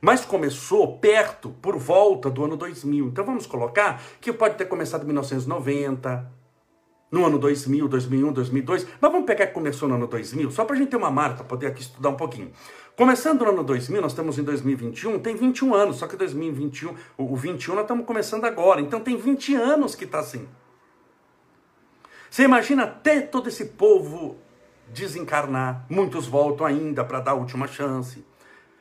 Mas 0.00 0.24
começou 0.24 0.98
perto, 0.98 1.50
por 1.62 1.78
volta 1.78 2.28
do 2.28 2.46
ano 2.46 2.56
2000. 2.56 3.06
Então 3.06 3.24
vamos 3.24 3.46
colocar 3.46 4.02
que 4.20 4.32
pode 4.32 4.56
ter 4.56 4.64
começado 4.64 5.02
em 5.02 5.06
1990, 5.06 6.41
no 7.12 7.26
ano 7.26 7.38
2000, 7.38 7.86
2001, 7.86 8.32
2002. 8.32 8.86
Mas 8.98 9.12
vamos 9.12 9.26
pegar 9.26 9.46
que 9.46 9.52
começou 9.52 9.86
no 9.86 9.96
ano 9.96 10.06
2000, 10.06 10.50
só 10.50 10.64
para 10.64 10.74
a 10.74 10.78
gente 10.78 10.88
ter 10.88 10.96
uma 10.96 11.10
marca, 11.10 11.44
poder 11.44 11.66
aqui 11.66 11.82
estudar 11.82 12.08
um 12.08 12.16
pouquinho. 12.16 12.50
Começando 12.96 13.44
no 13.44 13.50
ano 13.50 13.62
2000, 13.62 14.00
nós 14.00 14.12
estamos 14.12 14.38
em 14.38 14.42
2021, 14.42 15.18
tem 15.18 15.36
21 15.36 15.74
anos, 15.74 15.96
só 15.96 16.06
que 16.06 16.16
2021, 16.16 16.94
o 17.18 17.36
21 17.36 17.74
nós 17.74 17.84
estamos 17.84 18.06
começando 18.06 18.44
agora, 18.46 18.80
então 18.80 18.98
tem 18.98 19.16
20 19.16 19.54
anos 19.54 19.94
que 19.94 20.04
está 20.04 20.20
assim. 20.20 20.48
Você 22.30 22.44
imagina 22.44 22.84
até 22.84 23.20
todo 23.20 23.48
esse 23.48 23.66
povo 23.66 24.38
desencarnar, 24.88 25.84
muitos 25.88 26.26
voltam 26.26 26.66
ainda 26.66 27.04
para 27.04 27.20
dar 27.20 27.32
a 27.32 27.34
última 27.34 27.66
chance, 27.66 28.24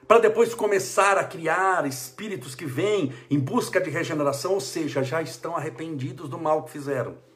para 0.07 0.19
depois 0.19 0.53
começar 0.53 1.17
a 1.17 1.23
criar 1.23 1.85
espíritos 1.85 2.55
que 2.55 2.65
vêm 2.65 3.13
em 3.29 3.39
busca 3.39 3.79
de 3.79 3.89
regeneração, 3.89 4.53
ou 4.53 4.61
seja, 4.61 5.03
já 5.03 5.21
estão 5.21 5.55
arrependidos 5.55 6.29
do 6.29 6.37
mal 6.37 6.63
que 6.63 6.71
fizeram. 6.71 7.30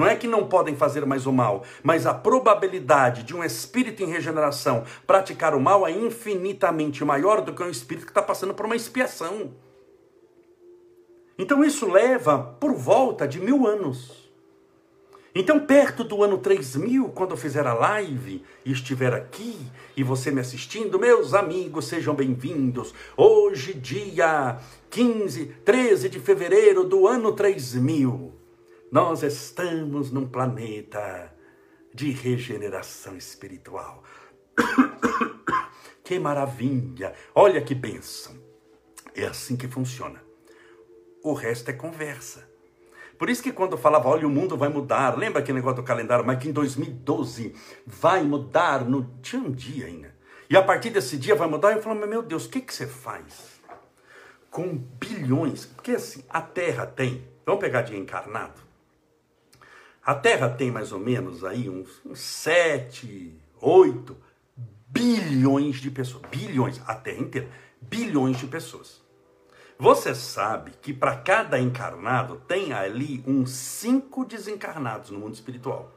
Não 0.00 0.06
é 0.06 0.16
que 0.16 0.26
não 0.26 0.46
podem 0.46 0.74
fazer 0.74 1.04
mais 1.04 1.26
o 1.26 1.32
mal, 1.32 1.62
mas 1.82 2.06
a 2.06 2.14
probabilidade 2.14 3.22
de 3.22 3.36
um 3.36 3.44
espírito 3.44 4.02
em 4.02 4.06
regeneração 4.06 4.82
praticar 5.06 5.54
o 5.54 5.60
mal 5.60 5.86
é 5.86 5.90
infinitamente 5.90 7.04
maior 7.04 7.42
do 7.42 7.52
que 7.52 7.62
um 7.62 7.68
espírito 7.68 8.06
que 8.06 8.10
está 8.10 8.22
passando 8.22 8.54
por 8.54 8.64
uma 8.64 8.74
expiação. 8.74 9.52
Então 11.38 11.62
isso 11.62 11.86
leva 11.86 12.38
por 12.38 12.72
volta 12.72 13.28
de 13.28 13.38
mil 13.38 13.66
anos. 13.66 14.30
Então, 15.34 15.60
perto 15.60 16.02
do 16.02 16.24
ano 16.24 16.38
3000, 16.38 17.10
quando 17.10 17.32
eu 17.32 17.36
fizer 17.36 17.66
a 17.66 17.74
live 17.74 18.42
e 18.64 18.72
estiver 18.72 19.12
aqui 19.12 19.54
e 19.94 20.02
você 20.02 20.30
me 20.30 20.40
assistindo, 20.40 20.98
meus 20.98 21.34
amigos, 21.34 21.84
sejam 21.84 22.14
bem-vindos. 22.14 22.94
Hoje, 23.14 23.74
dia 23.74 24.58
15, 24.88 25.44
13 25.62 26.08
de 26.08 26.18
fevereiro 26.18 26.84
do 26.84 27.06
ano 27.06 27.32
3000. 27.32 28.39
Nós 28.90 29.22
estamos 29.22 30.10
num 30.10 30.26
planeta 30.26 31.32
de 31.94 32.10
regeneração 32.10 33.16
espiritual. 33.16 34.02
que 36.02 36.18
maravilha! 36.18 37.14
Olha 37.32 37.62
que 37.62 37.72
bênção! 37.72 38.34
É 39.14 39.26
assim 39.26 39.56
que 39.56 39.68
funciona. 39.68 40.20
O 41.22 41.34
resto 41.34 41.70
é 41.70 41.72
conversa. 41.72 42.50
Por 43.16 43.30
isso 43.30 43.44
que 43.44 43.52
quando 43.52 43.72
eu 43.72 43.78
falava, 43.78 44.08
olha, 44.08 44.26
o 44.26 44.30
mundo 44.30 44.56
vai 44.56 44.68
mudar, 44.68 45.16
lembra 45.16 45.40
aquele 45.40 45.58
negócio 45.58 45.82
do 45.82 45.86
calendário, 45.86 46.26
mas 46.26 46.40
que 46.40 46.48
em 46.48 46.52
2012 46.52 47.54
vai 47.86 48.24
mudar, 48.24 48.84
no, 48.84 49.08
tinha 49.22 49.40
um 49.40 49.52
dia 49.52 49.86
ainda. 49.86 50.12
E 50.48 50.56
a 50.56 50.62
partir 50.62 50.90
desse 50.90 51.16
dia 51.16 51.36
vai 51.36 51.46
mudar, 51.46 51.70
eu 51.70 51.82
falo, 51.82 52.04
meu 52.08 52.22
Deus, 52.22 52.46
o 52.46 52.48
que, 52.48 52.60
que 52.60 52.74
você 52.74 52.88
faz 52.88 53.60
com 54.50 54.76
bilhões? 54.76 55.64
Porque 55.64 55.92
assim, 55.92 56.24
a 56.28 56.42
Terra 56.42 56.86
tem, 56.86 57.24
vamos 57.46 57.60
pegar 57.60 57.82
de 57.82 57.96
encarnado, 57.96 58.69
a 60.10 60.14
Terra 60.16 60.48
tem 60.48 60.72
mais 60.72 60.90
ou 60.90 60.98
menos 60.98 61.44
aí 61.44 61.70
uns, 61.70 62.04
uns 62.04 62.18
7, 62.18 63.32
8 63.60 64.16
bilhões 64.88 65.76
de 65.76 65.88
pessoas. 65.88 66.24
Bilhões, 66.28 66.82
a 66.84 66.96
Terra 66.96 67.20
inteira. 67.20 67.48
Bilhões 67.80 68.36
de 68.36 68.48
pessoas. 68.48 69.00
Você 69.78 70.12
sabe 70.12 70.72
que 70.82 70.92
para 70.92 71.16
cada 71.18 71.60
encarnado 71.60 72.42
tem 72.48 72.72
ali 72.72 73.22
uns 73.24 73.52
cinco 73.52 74.24
desencarnados 74.24 75.10
no 75.10 75.20
mundo 75.20 75.34
espiritual. 75.34 75.92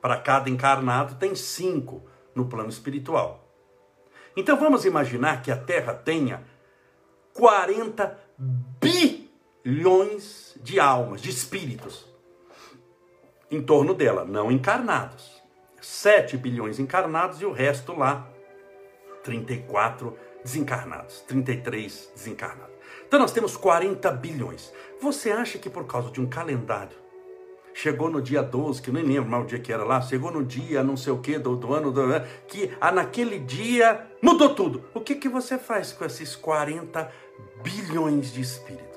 Para 0.00 0.16
cada 0.16 0.50
encarnado 0.50 1.14
tem 1.14 1.36
cinco 1.36 2.02
no 2.34 2.46
plano 2.46 2.70
espiritual. 2.70 3.48
Então 4.36 4.58
vamos 4.58 4.84
imaginar 4.84 5.42
que 5.42 5.52
a 5.52 5.56
Terra 5.56 5.94
tenha 5.94 6.42
40 7.34 8.18
bilhões 8.80 10.58
de 10.60 10.80
almas, 10.80 11.22
de 11.22 11.30
espíritos 11.30 12.07
em 13.50 13.62
torno 13.62 13.94
dela, 13.94 14.24
não 14.24 14.50
encarnados. 14.50 15.42
7 15.80 16.36
bilhões 16.36 16.78
encarnados 16.78 17.40
e 17.40 17.44
o 17.44 17.52
resto 17.52 17.96
lá, 17.96 18.28
34 19.22 20.16
desencarnados, 20.42 21.20
33 21.22 22.12
desencarnados. 22.14 22.74
Então 23.06 23.18
nós 23.18 23.32
temos 23.32 23.56
40 23.56 24.10
bilhões. 24.12 24.72
Você 25.00 25.30
acha 25.30 25.58
que 25.58 25.70
por 25.70 25.86
causa 25.86 26.10
de 26.10 26.20
um 26.20 26.26
calendário, 26.26 26.96
chegou 27.72 28.10
no 28.10 28.20
dia 28.20 28.42
12, 28.42 28.82
que 28.82 28.90
nem 28.90 29.04
lembro 29.04 29.30
mais 29.30 29.44
o 29.44 29.46
dia 29.46 29.58
que 29.58 29.72
era 29.72 29.84
lá, 29.84 30.00
chegou 30.00 30.32
no 30.32 30.44
dia 30.44 30.82
não 30.82 30.96
sei 30.96 31.12
o 31.12 31.18
que 31.18 31.38
do, 31.38 31.54
do 31.54 31.72
ano, 31.72 31.92
do, 31.92 32.02
que 32.48 32.72
ah, 32.80 32.90
naquele 32.90 33.38
dia 33.38 34.06
mudou 34.20 34.54
tudo. 34.54 34.84
O 34.92 35.00
que, 35.00 35.14
que 35.14 35.28
você 35.28 35.58
faz 35.58 35.92
com 35.92 36.04
esses 36.04 36.34
40 36.34 37.10
bilhões 37.62 38.32
de 38.32 38.40
espíritos? 38.40 38.87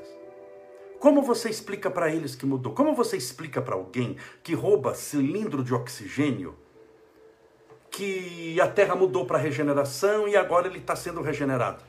Como 1.02 1.24
você 1.24 1.50
explica 1.50 1.90
para 1.90 2.14
eles 2.14 2.36
que 2.36 2.46
mudou? 2.46 2.76
Como 2.76 2.94
você 2.94 3.18
explica 3.18 3.60
para 3.60 3.74
alguém 3.74 4.18
que 4.44 4.54
rouba 4.54 4.94
cilindro 4.94 5.64
de 5.64 5.74
oxigênio 5.74 6.56
que 7.90 8.62
a 8.62 8.68
Terra 8.68 8.96
mudou 8.96 9.26
para 9.26 9.40
regeneração 9.40 10.28
e 10.28 10.38
agora 10.38 10.68
ele 10.68 10.78
está 10.78 10.96
sendo 10.96 11.20
regenerado? 11.20 11.84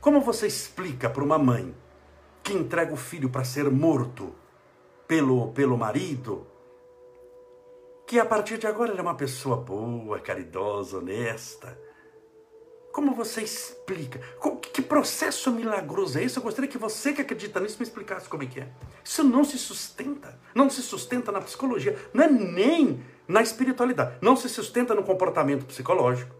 Como 0.00 0.20
você 0.20 0.46
explica 0.46 1.10
para 1.10 1.24
uma 1.24 1.36
mãe 1.36 1.74
que 2.40 2.52
entrega 2.52 2.94
o 2.94 2.96
filho 2.96 3.28
para 3.28 3.42
ser 3.42 3.68
morto 3.68 4.32
pelo, 5.08 5.48
pelo 5.48 5.76
marido 5.76 6.46
que 8.06 8.20
a 8.20 8.24
partir 8.24 8.58
de 8.58 8.68
agora 8.68 8.92
ele 8.92 9.00
é 9.00 9.02
uma 9.02 9.16
pessoa 9.16 9.56
boa, 9.56 10.20
caridosa, 10.20 10.98
honesta? 10.98 11.76
Como 12.96 13.14
você 13.14 13.42
explica? 13.42 14.18
Que 14.72 14.80
processo 14.80 15.52
milagroso 15.52 16.18
é 16.18 16.24
esse? 16.24 16.38
Eu 16.38 16.42
gostaria 16.42 16.66
que 16.66 16.78
você 16.78 17.12
que 17.12 17.20
acredita 17.20 17.60
nisso 17.60 17.76
me 17.78 17.82
explicasse 17.82 18.26
como 18.26 18.42
é 18.42 18.46
que 18.46 18.60
é. 18.60 18.68
Isso 19.04 19.22
não 19.22 19.44
se 19.44 19.58
sustenta. 19.58 20.40
Não 20.54 20.70
se 20.70 20.80
sustenta 20.80 21.30
na 21.30 21.42
psicologia. 21.42 21.94
Não 22.14 22.24
é 22.24 22.30
nem 22.30 23.04
na 23.28 23.42
espiritualidade. 23.42 24.16
Não 24.22 24.34
se 24.34 24.48
sustenta 24.48 24.94
no 24.94 25.02
comportamento 25.02 25.66
psicológico. 25.66 26.34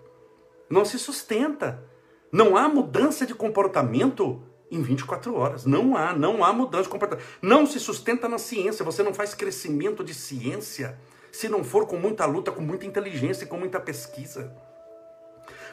Não 0.70 0.82
se 0.86 0.98
sustenta. 0.98 1.84
Não 2.32 2.56
há 2.56 2.66
mudança 2.70 3.26
de 3.26 3.34
comportamento 3.34 4.42
em 4.70 4.80
24 4.80 5.34
horas. 5.34 5.66
Não 5.66 5.94
há, 5.94 6.14
não 6.14 6.42
há 6.42 6.54
mudança 6.54 6.84
de 6.84 6.88
comportamento. 6.88 7.26
Não 7.42 7.66
se 7.66 7.78
sustenta 7.78 8.30
na 8.30 8.38
ciência. 8.38 8.82
Você 8.82 9.02
não 9.02 9.12
faz 9.12 9.34
crescimento 9.34 10.02
de 10.02 10.14
ciência 10.14 10.98
se 11.30 11.50
não 11.50 11.62
for 11.62 11.86
com 11.86 11.98
muita 11.98 12.24
luta, 12.24 12.50
com 12.50 12.62
muita 12.62 12.86
inteligência 12.86 13.44
e 13.44 13.46
com 13.46 13.58
muita 13.58 13.78
pesquisa 13.78 14.56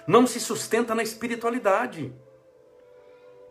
não 0.08 0.28
se 0.28 0.40
sustenta 0.40 0.94
na 0.94 1.04
espiritualidade. 1.04 2.14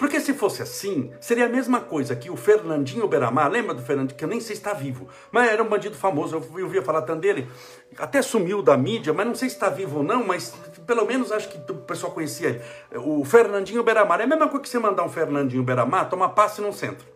Porque 0.03 0.19
se 0.19 0.35
fosse 0.35 0.61
assim, 0.61 1.13
seria 1.21 1.47
a 1.47 1.49
mesma 1.49 1.81
coisa 1.81 2.17
que 2.17 2.29
o 2.29 2.37
Fernandinho 2.37 3.07
Beramar, 3.07 3.49
lembra 3.49 3.73
do 3.73 3.83
Fernandinho, 3.83 4.19
que 4.19 4.25
eu 4.25 4.29
nem 4.29 4.41
sei 4.41 4.57
se 4.57 4.61
está 4.61 4.73
vivo, 4.73 5.07
mas 5.31 5.49
era 5.49 5.63
um 5.63 5.69
bandido 5.69 5.95
famoso, 5.95 6.43
eu 6.57 6.65
ouvia 6.65 6.83
falar 6.83 7.03
tanto 7.03 7.21
dele, 7.21 7.49
até 7.97 8.21
sumiu 8.21 8.63
da 8.63 8.77
mídia, 8.77 9.13
mas 9.13 9.25
não 9.25 9.35
sei 9.37 9.49
se 9.49 9.55
está 9.55 9.69
vivo 9.69 9.99
ou 9.99 10.03
não, 10.03 10.25
mas 10.25 10.57
pelo 10.89 11.07
menos 11.07 11.31
acho 11.31 11.49
que 11.49 11.71
o 11.71 11.77
pessoal 11.77 12.11
conhecia 12.11 12.49
ele. 12.49 12.61
O 12.97 13.25
Fernandinho 13.25 13.85
Beramar, 13.85 14.21
é 14.21 14.25
a 14.25 14.27
mesma 14.27 14.49
coisa 14.49 14.63
que 14.63 14.69
você 14.69 14.79
mandar 14.81 15.05
um 15.05 15.09
Fernandinho 15.09 15.63
Beramar 15.63 16.11
tomar 16.11 16.31
passe 16.31 16.61
no 16.61 16.73
centro. 16.73 17.07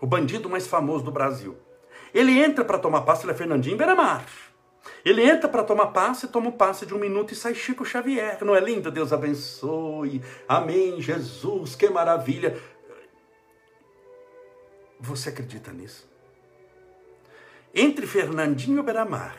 O 0.00 0.06
bandido 0.06 0.48
mais 0.48 0.68
famoso 0.68 1.04
do 1.04 1.10
Brasil. 1.10 1.56
Ele 2.14 2.38
entra 2.38 2.64
para 2.64 2.78
tomar 2.78 3.00
passe, 3.00 3.24
ele 3.24 3.32
é 3.32 3.34
Fernandinho 3.34 3.76
Beramar. 3.76 4.24
Ele 5.04 5.22
entra 5.22 5.48
para 5.48 5.64
tomar 5.64 5.88
passe, 5.88 6.28
toma 6.28 6.50
o 6.50 6.52
passe 6.52 6.84
de 6.84 6.94
um 6.94 6.98
minuto 6.98 7.32
e 7.32 7.36
sai 7.36 7.54
Chico 7.54 7.84
Xavier. 7.84 8.38
Não 8.44 8.54
é 8.54 8.60
lindo? 8.60 8.90
Deus 8.90 9.12
abençoe. 9.12 10.22
Amém, 10.46 11.00
Jesus, 11.00 11.74
que 11.74 11.88
maravilha. 11.88 12.60
Você 14.98 15.30
acredita 15.30 15.72
nisso? 15.72 16.08
Entre 17.74 18.06
Fernandinho 18.06 18.82
Beramar 18.82 19.36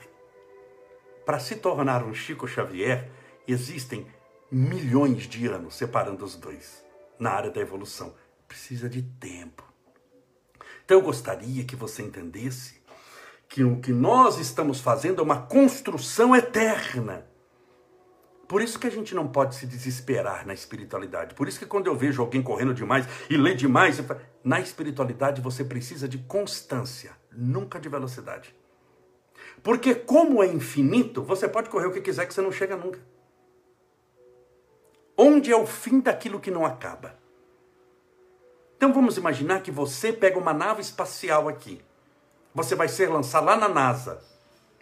para 1.25 1.39
se 1.39 1.55
tornar 1.55 2.03
um 2.03 2.13
Chico 2.13 2.47
Xavier, 2.47 3.09
existem 3.47 4.07
milhões 4.51 5.23
de 5.23 5.47
anos 5.47 5.75
separando 5.75 6.25
os 6.25 6.35
dois 6.35 6.83
na 7.19 7.31
área 7.31 7.51
da 7.51 7.61
evolução. 7.61 8.13
Precisa 8.47 8.89
de 8.89 9.03
tempo. 9.03 9.63
Então 10.83 10.97
eu 10.97 11.01
gostaria 11.01 11.63
que 11.63 11.75
você 11.75 12.01
entendesse 12.01 12.80
que 13.51 13.65
o 13.65 13.81
que 13.81 13.91
nós 13.91 14.39
estamos 14.39 14.79
fazendo 14.79 15.19
é 15.19 15.23
uma 15.23 15.41
construção 15.41 16.33
eterna. 16.33 17.27
Por 18.47 18.61
isso 18.61 18.79
que 18.79 18.87
a 18.87 18.89
gente 18.89 19.13
não 19.13 19.27
pode 19.27 19.55
se 19.55 19.67
desesperar 19.67 20.47
na 20.47 20.53
espiritualidade. 20.53 21.35
Por 21.35 21.49
isso 21.49 21.59
que 21.59 21.65
quando 21.65 21.87
eu 21.87 21.95
vejo 21.95 22.21
alguém 22.21 22.41
correndo 22.41 22.73
demais 22.73 23.05
e 23.29 23.35
lê 23.35 23.53
demais, 23.53 23.99
falo, 23.99 24.21
na 24.41 24.61
espiritualidade 24.61 25.41
você 25.41 25.65
precisa 25.65 26.07
de 26.07 26.17
constância, 26.19 27.11
nunca 27.29 27.77
de 27.77 27.89
velocidade. 27.89 28.55
Porque 29.61 29.95
como 29.95 30.41
é 30.41 30.47
infinito, 30.47 31.21
você 31.21 31.45
pode 31.45 31.69
correr 31.69 31.87
o 31.87 31.91
que 31.91 31.99
quiser 31.99 32.25
que 32.25 32.33
você 32.33 32.41
não 32.41 32.53
chega 32.53 32.77
nunca. 32.77 32.99
Onde 35.17 35.51
é 35.51 35.57
o 35.57 35.67
fim 35.67 35.99
daquilo 35.99 36.39
que 36.39 36.49
não 36.49 36.65
acaba? 36.65 37.19
Então 38.77 38.93
vamos 38.93 39.17
imaginar 39.17 39.61
que 39.61 39.71
você 39.71 40.13
pega 40.13 40.39
uma 40.39 40.53
nave 40.53 40.79
espacial 40.79 41.49
aqui 41.49 41.81
você 42.53 42.75
vai 42.75 42.87
ser 42.87 43.09
lançado 43.09 43.45
lá 43.45 43.55
na 43.55 43.69
NASA, 43.69 44.23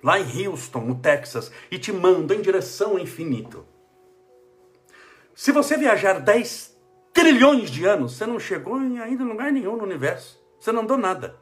lá 0.03 0.19
em 0.19 0.47
Houston, 0.47 0.81
no 0.81 0.95
Texas, 0.95 1.51
e 1.69 1.77
te 1.77 1.91
manda 1.91 2.33
em 2.33 2.41
direção 2.41 2.91
ao 2.91 2.99
infinito. 2.99 3.65
Se 5.35 5.51
você 5.51 5.77
viajar 5.77 6.19
10 6.19 6.77
trilhões 7.13 7.69
de 7.69 7.85
anos, 7.85 8.13
você 8.13 8.25
não 8.25 8.39
chegou 8.39 8.81
em 8.81 8.99
ainda 8.99 9.23
lugar 9.23 9.51
nenhum 9.51 9.77
no 9.77 9.83
universo. 9.83 10.39
Você 10.59 10.71
não 10.71 10.81
andou 10.81 10.97
nada. 10.97 11.37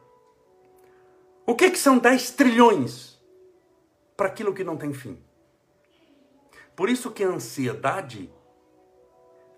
O 1.46 1.56
que, 1.56 1.72
que 1.72 1.80
são 1.80 1.98
10 1.98 2.32
trilhões 2.32 3.20
para 4.16 4.28
aquilo 4.28 4.54
que 4.54 4.64
não 4.64 4.78
tem 4.78 4.94
fim? 4.94 5.18
Por 6.76 6.90
isso 6.90 7.10
que 7.10 7.24
a 7.24 7.28
ansiedade, 7.28 8.30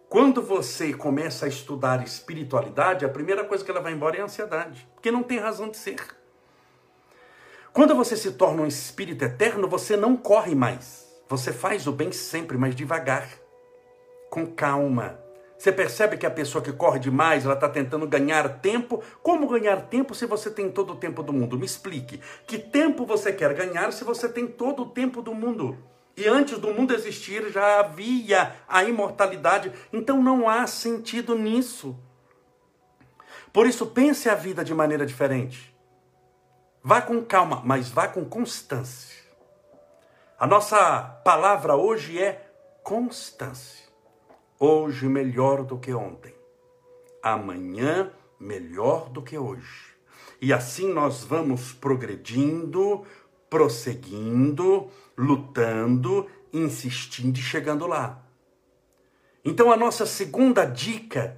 quando 0.07 0.41
você 0.41 0.93
começa 0.93 1.45
a 1.45 1.49
estudar 1.49 2.01
espiritualidade, 2.03 3.03
a 3.03 3.09
primeira 3.09 3.43
coisa 3.43 3.65
que 3.65 3.71
ela 3.71 3.81
vai 3.81 3.91
embora 3.91 4.15
é 4.15 4.21
a 4.21 4.25
ansiedade, 4.25 4.87
porque 4.93 5.11
não 5.11 5.23
tem 5.23 5.39
razão 5.39 5.69
de 5.69 5.75
ser. 5.75 6.18
Quando 7.71 7.95
você 7.95 8.17
se 8.17 8.31
torna 8.31 8.63
um 8.63 8.67
espírito 8.67 9.23
eterno, 9.23 9.67
você 9.67 9.95
não 9.95 10.17
corre 10.17 10.55
mais. 10.55 11.07
Você 11.27 11.53
faz 11.53 11.85
o 11.85 11.91
bem 11.91 12.11
sempre, 12.11 12.57
mas 12.57 12.75
devagar, 12.75 13.29
com 14.29 14.47
calma. 14.47 15.19
Você 15.57 15.71
percebe 15.71 16.17
que 16.17 16.25
a 16.25 16.31
pessoa 16.31 16.63
que 16.63 16.71
corre 16.71 16.99
demais, 16.99 17.45
ela 17.45 17.53
está 17.53 17.69
tentando 17.69 18.07
ganhar 18.07 18.59
tempo. 18.59 19.03
Como 19.21 19.47
ganhar 19.47 19.87
tempo 19.87 20.15
se 20.15 20.25
você 20.25 20.49
tem 20.49 20.71
todo 20.71 20.93
o 20.93 20.95
tempo 20.95 21.21
do 21.21 21.33
mundo? 21.33 21.59
Me 21.59 21.65
explique. 21.65 22.19
Que 22.47 22.57
tempo 22.57 23.05
você 23.05 23.31
quer 23.31 23.53
ganhar 23.53 23.91
se 23.91 24.03
você 24.03 24.27
tem 24.27 24.47
todo 24.47 24.83
o 24.83 24.89
tempo 24.89 25.21
do 25.21 25.33
mundo? 25.35 25.77
E 26.15 26.27
antes 26.27 26.57
do 26.57 26.73
mundo 26.73 26.93
existir 26.93 27.51
já 27.51 27.79
havia 27.79 28.55
a 28.67 28.83
imortalidade. 28.83 29.71
Então 29.91 30.23
não 30.23 30.49
há 30.49 30.65
sentido 30.65 31.35
nisso. 31.35 31.95
Por 33.51 33.67
isso, 33.67 33.85
pense 33.87 34.29
a 34.29 34.35
vida 34.35 34.63
de 34.63 34.73
maneira 34.73 35.05
diferente. 35.05 35.68
Vá 36.81 37.01
com 37.01 37.21
calma, 37.23 37.61
mas 37.65 37.89
vá 37.89 38.07
com 38.07 38.23
constância. 38.23 39.19
A 40.37 40.47
nossa 40.47 41.03
palavra 41.25 41.75
hoje 41.75 42.17
é 42.17 42.49
constância. 42.83 43.85
Hoje 44.57 45.05
melhor 45.07 45.63
do 45.63 45.77
que 45.77 45.93
ontem. 45.93 46.33
Amanhã 47.21 48.11
melhor 48.39 49.09
do 49.09 49.21
que 49.21 49.37
hoje. 49.37 49.93
E 50.41 50.53
assim 50.53 50.91
nós 50.93 51.25
vamos 51.25 51.73
progredindo, 51.73 53.05
prosseguindo, 53.49 54.89
lutando, 55.17 56.27
insistindo 56.53 57.37
e 57.37 57.41
chegando 57.41 57.85
lá. 57.85 58.23
Então 59.43 59.69
a 59.69 59.75
nossa 59.75 60.05
segunda 60.05 60.63
dica 60.63 61.37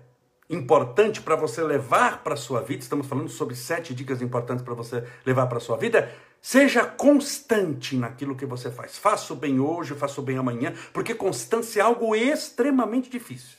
importante 0.51 1.21
para 1.21 1.35
você 1.35 1.63
levar 1.63 2.23
para 2.23 2.33
a 2.33 2.37
sua 2.37 2.61
vida, 2.61 2.83
estamos 2.83 3.07
falando 3.07 3.29
sobre 3.29 3.55
sete 3.55 3.95
dicas 3.95 4.21
importantes 4.21 4.63
para 4.63 4.73
você 4.73 5.03
levar 5.25 5.47
para 5.47 5.57
a 5.57 5.61
sua 5.61 5.77
vida, 5.77 6.11
seja 6.41 6.83
constante 6.85 7.95
naquilo 7.95 8.35
que 8.35 8.45
você 8.45 8.69
faz. 8.69 8.97
Faça 8.97 9.31
o 9.31 9.35
bem 9.35 9.59
hoje, 9.59 9.95
faça 9.95 10.19
o 10.19 10.23
bem 10.23 10.37
amanhã, 10.37 10.73
porque 10.91 11.15
constância 11.15 11.79
é 11.79 11.83
algo 11.83 12.15
extremamente 12.15 13.09
difícil. 13.09 13.57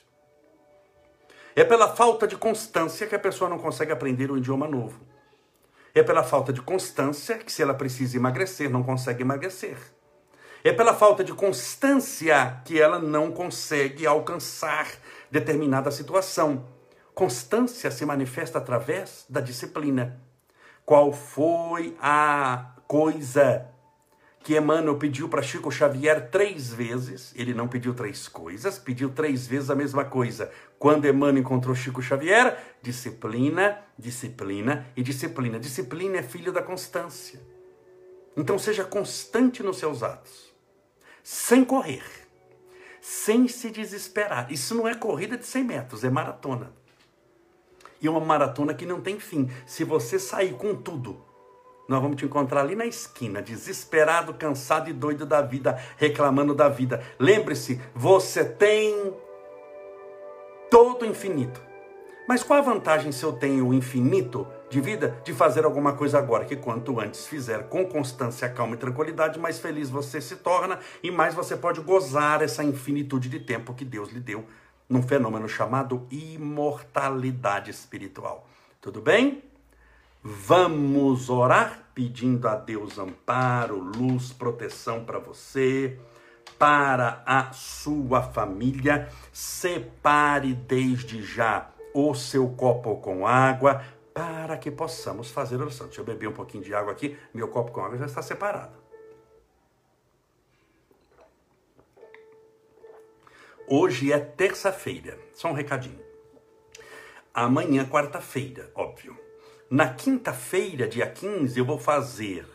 É 1.56 1.64
pela 1.64 1.88
falta 1.88 2.26
de 2.26 2.36
constância 2.36 3.06
que 3.06 3.14
a 3.14 3.18
pessoa 3.18 3.48
não 3.48 3.58
consegue 3.58 3.92
aprender 3.92 4.30
um 4.30 4.36
idioma 4.36 4.68
novo. 4.68 5.00
É 5.94 6.02
pela 6.02 6.22
falta 6.22 6.52
de 6.52 6.62
constância 6.62 7.36
que, 7.38 7.52
se 7.52 7.62
ela 7.62 7.74
precisa 7.74 8.16
emagrecer, 8.16 8.70
não 8.70 8.82
consegue 8.82 9.22
emagrecer. 9.22 9.76
É 10.64 10.72
pela 10.72 10.94
falta 10.94 11.24
de 11.24 11.34
constância 11.34 12.62
que 12.64 12.80
ela 12.80 12.98
não 12.98 13.32
consegue 13.32 14.06
alcançar 14.06 14.86
determinada 15.30 15.90
situação. 15.90 16.64
Constância 17.14 17.90
se 17.90 18.06
manifesta 18.06 18.58
através 18.58 19.26
da 19.28 19.40
disciplina. 19.40 20.18
Qual 20.84 21.12
foi 21.12 21.94
a 22.00 22.74
coisa 22.88 23.66
que 24.42 24.56
Emmanuel 24.56 24.96
pediu 24.96 25.28
para 25.28 25.42
Chico 25.42 25.70
Xavier 25.70 26.30
três 26.30 26.72
vezes? 26.72 27.32
Ele 27.36 27.52
não 27.52 27.68
pediu 27.68 27.92
três 27.92 28.28
coisas, 28.28 28.78
pediu 28.78 29.10
três 29.10 29.46
vezes 29.46 29.68
a 29.68 29.74
mesma 29.74 30.06
coisa. 30.06 30.50
Quando 30.78 31.06
Emmanuel 31.06 31.36
encontrou 31.38 31.74
Chico 31.74 32.00
Xavier, 32.00 32.56
disciplina, 32.80 33.78
disciplina 33.98 34.86
e 34.96 35.02
disciplina. 35.02 35.60
Disciplina 35.60 36.16
é 36.16 36.22
filho 36.22 36.50
da 36.50 36.62
constância. 36.62 37.40
Então 38.34 38.58
seja 38.58 38.84
constante 38.84 39.62
nos 39.62 39.76
seus 39.76 40.02
atos, 40.02 40.50
sem 41.22 41.62
correr, 41.62 42.02
sem 43.02 43.46
se 43.48 43.70
desesperar. 43.70 44.50
Isso 44.50 44.74
não 44.74 44.88
é 44.88 44.94
corrida 44.94 45.36
de 45.36 45.44
100 45.44 45.64
metros, 45.64 46.02
é 46.02 46.08
maratona 46.08 46.80
e 48.02 48.08
uma 48.08 48.20
maratona 48.20 48.74
que 48.74 48.84
não 48.84 49.00
tem 49.00 49.18
fim. 49.20 49.48
Se 49.64 49.84
você 49.84 50.18
sair 50.18 50.54
com 50.54 50.74
tudo, 50.74 51.16
nós 51.88 52.02
vamos 52.02 52.16
te 52.16 52.24
encontrar 52.24 52.60
ali 52.60 52.74
na 52.74 52.84
esquina, 52.84 53.40
desesperado, 53.40 54.34
cansado 54.34 54.90
e 54.90 54.92
doido 54.92 55.24
da 55.24 55.40
vida, 55.40 55.78
reclamando 55.96 56.54
da 56.54 56.68
vida. 56.68 57.02
Lembre-se, 57.18 57.80
você 57.94 58.44
tem 58.44 59.14
todo 60.70 61.02
o 61.02 61.06
infinito. 61.06 61.62
Mas 62.26 62.42
qual 62.42 62.60
a 62.60 62.62
vantagem 62.62 63.10
se 63.10 63.24
eu 63.24 63.32
tenho 63.32 63.66
o 63.66 63.74
infinito 63.74 64.46
de 64.70 64.80
vida 64.80 65.20
de 65.24 65.34
fazer 65.34 65.64
alguma 65.64 65.92
coisa 65.92 66.18
agora? 66.18 66.44
Que 66.44 66.56
quanto 66.56 66.98
antes 67.00 67.26
fizer 67.26 67.68
com 67.68 67.84
constância, 67.84 68.48
calma 68.48 68.74
e 68.74 68.78
tranquilidade, 68.78 69.38
mais 69.38 69.58
feliz 69.58 69.90
você 69.90 70.20
se 70.20 70.36
torna 70.36 70.78
e 71.02 71.10
mais 71.10 71.34
você 71.34 71.56
pode 71.56 71.80
gozar 71.80 72.40
essa 72.40 72.62
infinitude 72.62 73.28
de 73.28 73.40
tempo 73.40 73.74
que 73.74 73.84
Deus 73.84 74.10
lhe 74.10 74.20
deu 74.20 74.46
num 74.92 75.02
fenômeno 75.02 75.48
chamado 75.48 76.06
imortalidade 76.10 77.70
espiritual. 77.70 78.46
Tudo 78.80 79.00
bem? 79.00 79.42
Vamos 80.22 81.30
orar 81.30 81.88
pedindo 81.94 82.46
a 82.46 82.54
Deus 82.54 82.98
amparo, 82.98 83.78
luz, 83.78 84.32
proteção 84.32 85.04
para 85.04 85.18
você, 85.18 85.98
para 86.58 87.22
a 87.24 87.52
sua 87.52 88.22
família. 88.22 89.08
Separe 89.32 90.52
desde 90.52 91.22
já 91.22 91.70
o 91.94 92.14
seu 92.14 92.50
copo 92.50 92.96
com 92.96 93.26
água 93.26 93.82
para 94.12 94.58
que 94.58 94.70
possamos 94.70 95.30
fazer 95.30 95.56
oração. 95.56 95.86
Deixa 95.86 96.02
eu 96.02 96.04
beber 96.04 96.28
um 96.28 96.32
pouquinho 96.32 96.62
de 96.62 96.74
água 96.74 96.92
aqui. 96.92 97.16
Meu 97.32 97.48
copo 97.48 97.72
com 97.72 97.80
água 97.80 97.96
já 97.96 98.06
está 98.06 98.20
separado. 98.20 98.81
Hoje 103.74 104.12
é 104.12 104.18
terça-feira, 104.18 105.18
só 105.32 105.48
um 105.48 105.54
recadinho. 105.54 105.98
Amanhã, 107.32 107.88
quarta-feira, 107.88 108.70
óbvio. 108.74 109.18
Na 109.70 109.94
quinta-feira, 109.94 110.86
dia 110.86 111.06
15, 111.06 111.58
eu 111.58 111.64
vou 111.64 111.78
fazer 111.78 112.46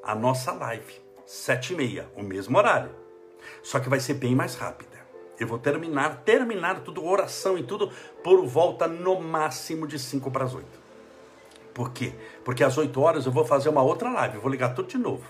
a 0.00 0.14
nossa 0.14 0.52
live, 0.52 0.94
sete 1.26 1.72
e 1.72 1.76
meia, 1.76 2.08
o 2.14 2.22
mesmo 2.22 2.56
horário. 2.56 2.94
Só 3.64 3.80
que 3.80 3.88
vai 3.88 3.98
ser 3.98 4.14
bem 4.14 4.32
mais 4.32 4.54
rápida. 4.54 4.96
Eu 5.40 5.48
vou 5.48 5.58
terminar, 5.58 6.22
terminar 6.22 6.84
tudo, 6.84 7.04
oração 7.04 7.58
e 7.58 7.64
tudo, 7.64 7.90
por 8.22 8.46
volta 8.46 8.86
no 8.86 9.20
máximo 9.20 9.88
de 9.88 9.98
5 9.98 10.30
para 10.30 10.44
as 10.44 10.54
8. 10.54 10.68
Por 11.74 11.90
quê? 11.90 12.14
Porque 12.44 12.62
às 12.62 12.78
8 12.78 13.00
horas 13.00 13.26
eu 13.26 13.32
vou 13.32 13.44
fazer 13.44 13.70
uma 13.70 13.82
outra 13.82 14.08
live, 14.08 14.36
eu 14.36 14.40
vou 14.40 14.52
ligar 14.52 14.72
tudo 14.72 14.86
de 14.86 14.98
novo. 14.98 15.26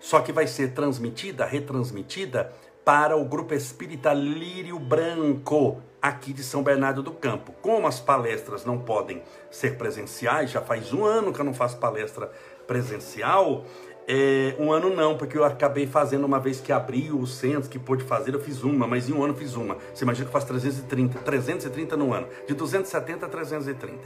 Só 0.00 0.20
que 0.20 0.32
vai 0.32 0.46
ser 0.46 0.72
transmitida, 0.72 1.44
retransmitida 1.44 2.54
para 2.88 3.18
o 3.18 3.22
Grupo 3.22 3.52
Espírita 3.52 4.14
Lírio 4.14 4.78
Branco, 4.78 5.82
aqui 6.00 6.32
de 6.32 6.42
São 6.42 6.62
Bernardo 6.62 7.02
do 7.02 7.12
Campo. 7.12 7.52
Como 7.60 7.86
as 7.86 8.00
palestras 8.00 8.64
não 8.64 8.78
podem 8.78 9.22
ser 9.50 9.76
presenciais, 9.76 10.50
já 10.50 10.62
faz 10.62 10.90
um 10.94 11.04
ano 11.04 11.30
que 11.30 11.38
eu 11.38 11.44
não 11.44 11.52
faço 11.52 11.76
palestra 11.76 12.32
presencial, 12.66 13.66
é, 14.08 14.56
um 14.58 14.72
ano 14.72 14.88
não, 14.88 15.18
porque 15.18 15.36
eu 15.36 15.44
acabei 15.44 15.86
fazendo 15.86 16.24
uma 16.24 16.40
vez 16.40 16.62
que 16.62 16.72
abriu 16.72 17.18
o 17.18 17.26
centro, 17.26 17.68
que 17.68 17.78
pôde 17.78 18.04
fazer, 18.04 18.32
eu 18.32 18.40
fiz 18.40 18.62
uma, 18.62 18.86
mas 18.86 19.06
em 19.06 19.12
um 19.12 19.22
ano 19.22 19.34
fiz 19.34 19.54
uma. 19.54 19.76
Você 19.92 20.04
imagina 20.04 20.24
que 20.24 20.30
eu 20.30 20.32
faço 20.32 20.46
330, 20.46 21.18
330 21.18 21.94
no 21.94 22.14
ano, 22.14 22.26
de 22.46 22.54
270 22.54 23.26
a 23.26 23.28
330. 23.28 23.98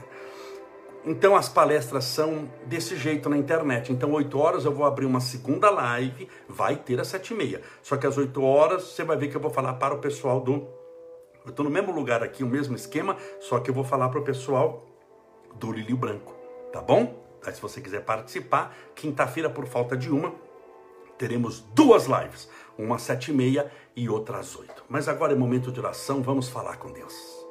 Então 1.05 1.35
as 1.35 1.49
palestras 1.49 2.05
são 2.05 2.49
desse 2.67 2.97
jeito 2.97 3.29
na 3.29 3.37
internet. 3.37 3.93
Então, 3.93 4.12
8 4.12 4.38
horas 4.38 4.65
eu 4.65 4.73
vou 4.73 4.87
abrir 4.87 5.05
uma 5.05 5.21
segunda 5.21 5.69
live, 5.69 6.29
vai 6.49 6.77
ter 6.77 7.01
às 7.01 7.09
7 7.09 7.33
e 7.33 7.37
meia. 7.37 7.62
Só 7.83 7.97
que 7.97 8.07
às 8.07 8.17
8 8.17 8.43
horas 8.43 8.85
você 8.85 9.03
vai 9.03 9.17
ver 9.17 9.29
que 9.29 9.37
eu 9.37 9.41
vou 9.41 9.51
falar 9.51 9.75
para 9.75 9.95
o 9.95 9.99
pessoal 9.99 10.41
do. 10.41 10.69
Eu 11.45 11.51
estou 11.51 11.65
no 11.65 11.71
mesmo 11.71 11.93
lugar 11.93 12.23
aqui, 12.23 12.45
o 12.45 12.47
mesmo 12.47 12.77
esquema, 12.77 13.17
só 13.41 13.59
que 13.59 13.69
eu 13.69 13.75
vou 13.75 13.83
falar 13.83 14.09
para 14.11 14.21
o 14.21 14.23
pessoal 14.23 14.87
do 15.57 15.73
Lírio 15.73 15.97
Branco, 15.97 16.37
tá 16.73 16.81
bom? 16.81 17.21
Aí, 17.45 17.53
se 17.53 17.61
você 17.61 17.81
quiser 17.81 18.05
participar, 18.05 18.73
quinta-feira, 18.95 19.51
por 19.51 19.67
falta 19.67 19.97
de 19.97 20.09
uma, 20.09 20.33
teremos 21.19 21.61
duas 21.75 22.07
lives. 22.07 22.49
Uma 22.79 22.95
às 22.95 23.03
7 23.03 23.33
e 23.33 23.35
meia 23.35 23.71
e 23.97 24.09
outra 24.09 24.38
às 24.38 24.57
8. 24.57 24.85
Mas 24.88 25.09
agora 25.09 25.33
é 25.33 25.37
momento 25.37 25.73
de 25.73 25.81
oração, 25.81 26.23
vamos 26.23 26.49
falar 26.49 26.77
com. 26.77 26.93
Deus, 26.93 27.41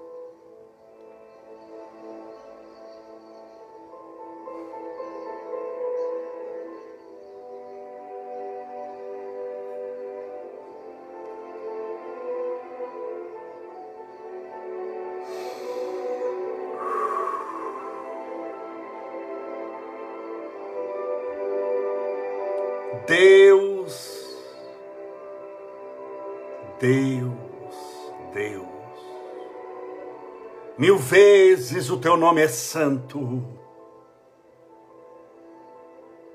mil 30.81 30.97
vezes 30.97 31.91
o 31.91 31.99
teu 31.99 32.17
nome 32.17 32.41
é 32.41 32.47
santo, 32.47 33.47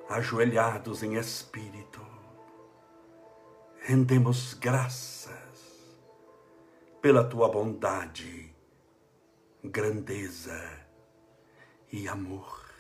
ajoelhados 0.09 1.03
em 1.03 1.17
espírito, 1.17 2.01
rendemos 3.81 4.55
graças 4.55 5.99
pela 7.03 7.25
tua 7.25 7.49
bondade, 7.49 8.55
grandeza 9.65 10.87
e 11.91 12.07
amor, 12.07 12.71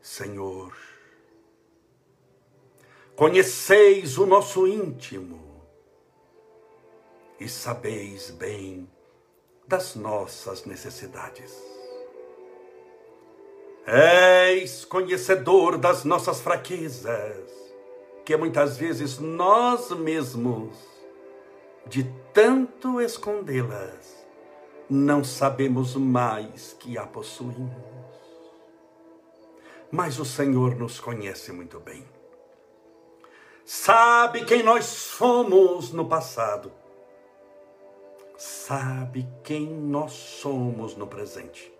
Senhor 0.00 0.72
Conheceis 3.16 4.16
o 4.16 4.24
nosso 4.24 4.66
íntimo 4.68 5.66
e 7.40 7.48
sabeis 7.48 8.30
bem 8.30 8.88
das 9.70 9.94
nossas 9.94 10.64
necessidades. 10.64 11.54
Eis 13.86 14.84
conhecedor 14.84 15.78
das 15.78 16.02
nossas 16.04 16.40
fraquezas, 16.40 17.48
que 18.24 18.36
muitas 18.36 18.76
vezes 18.76 19.20
nós 19.20 19.90
mesmos, 19.92 20.76
de 21.86 22.02
tanto 22.34 23.00
escondê-las, 23.00 24.26
não 24.88 25.22
sabemos 25.22 25.94
mais 25.94 26.76
que 26.80 26.98
a 26.98 27.06
possuímos. 27.06 27.70
Mas 29.88 30.18
o 30.18 30.24
Senhor 30.24 30.74
nos 30.74 30.98
conhece 30.98 31.52
muito 31.52 31.78
bem 31.78 32.04
sabe 33.72 34.44
quem 34.44 34.64
nós 34.64 34.84
somos 34.86 35.92
no 35.92 36.04
passado, 36.06 36.72
sabe 38.40 39.28
quem 39.44 39.66
nós 39.66 40.12
somos 40.12 40.96
no 40.96 41.06
presente, 41.06 41.70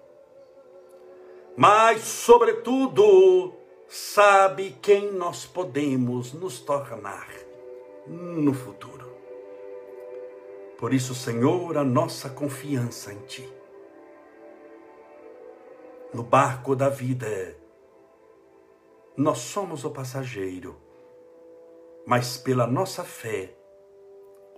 mas, 1.56 2.02
sobretudo, 2.02 3.54
sabe 3.88 4.76
quem 4.82 5.10
nós 5.10 5.46
podemos 5.46 6.34
nos 6.34 6.60
tornar 6.60 7.28
no 8.06 8.52
futuro. 8.52 9.10
Por 10.78 10.92
isso, 10.92 11.14
Senhor, 11.14 11.78
a 11.78 11.84
nossa 11.84 12.28
confiança 12.28 13.10
em 13.10 13.20
Ti. 13.20 13.60
no 16.12 16.24
barco 16.24 16.74
da 16.74 16.88
vida, 16.88 17.56
nós 19.16 19.38
somos 19.38 19.84
o 19.84 19.90
passageiro, 19.90 20.76
mas 22.04 22.36
pela 22.36 22.66
nossa 22.66 23.04
fé, 23.04 23.54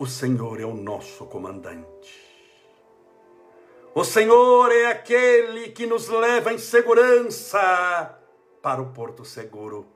o 0.02 0.06
Senhor 0.06 0.60
é 0.60 0.64
o 0.64 0.74
nosso 0.74 1.26
comandante. 1.26 2.20
O 3.94 4.02
Senhor 4.02 4.72
é 4.72 4.86
aquele 4.86 5.68
que 5.68 5.86
nos 5.86 6.08
leva 6.08 6.52
em 6.52 6.58
segurança 6.58 8.18
para 8.60 8.82
o 8.82 8.92
porto 8.92 9.24
seguro. 9.24 9.86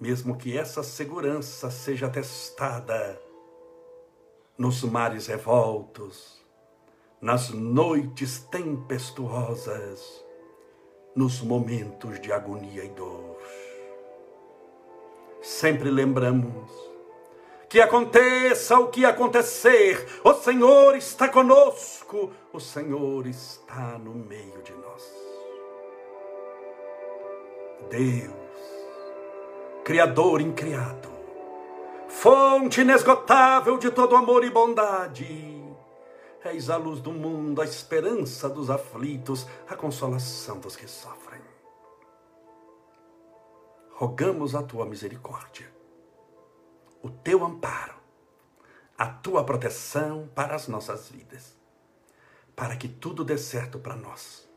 Mesmo 0.00 0.38
que 0.38 0.56
essa 0.56 0.82
segurança 0.82 1.70
seja 1.70 2.08
testada 2.08 3.20
nos 4.56 4.82
mares 4.84 5.26
revoltos, 5.26 6.42
nas 7.20 7.50
noites 7.50 8.38
tempestuosas, 8.38 10.24
nos 11.14 11.42
momentos 11.42 12.18
de 12.18 12.32
agonia 12.32 12.86
e 12.86 12.88
dor. 12.88 13.36
Sempre 15.42 15.90
lembramos 15.90 16.91
que 17.72 17.80
aconteça 17.80 18.78
o 18.78 18.88
que 18.88 19.02
acontecer, 19.02 20.06
o 20.22 20.34
Senhor 20.34 20.94
está 20.94 21.26
conosco, 21.26 22.30
o 22.52 22.60
Senhor 22.60 23.26
está 23.26 23.98
no 23.98 24.12
meio 24.12 24.60
de 24.60 24.74
nós. 24.74 25.02
Deus, 27.88 28.34
Criador 29.82 30.42
incriado, 30.42 31.08
fonte 32.08 32.82
inesgotável 32.82 33.78
de 33.78 33.90
todo 33.90 34.16
amor 34.16 34.44
e 34.44 34.50
bondade, 34.50 35.64
És 36.44 36.68
a 36.68 36.76
luz 36.76 37.00
do 37.00 37.10
mundo, 37.10 37.62
a 37.62 37.64
esperança 37.64 38.50
dos 38.50 38.68
aflitos, 38.68 39.46
a 39.66 39.74
consolação 39.74 40.58
dos 40.58 40.76
que 40.76 40.86
sofrem. 40.86 41.40
Rogamos 43.92 44.54
a 44.54 44.62
tua 44.62 44.84
misericórdia, 44.84 45.71
o 47.02 47.10
teu 47.10 47.44
amparo, 47.44 47.94
a 48.96 49.06
tua 49.06 49.44
proteção 49.44 50.28
para 50.34 50.54
as 50.54 50.68
nossas 50.68 51.08
vidas, 51.08 51.56
para 52.54 52.76
que 52.76 52.88
tudo 52.88 53.24
dê 53.24 53.36
certo 53.36 53.78
para 53.78 53.96
nós, 53.96 54.48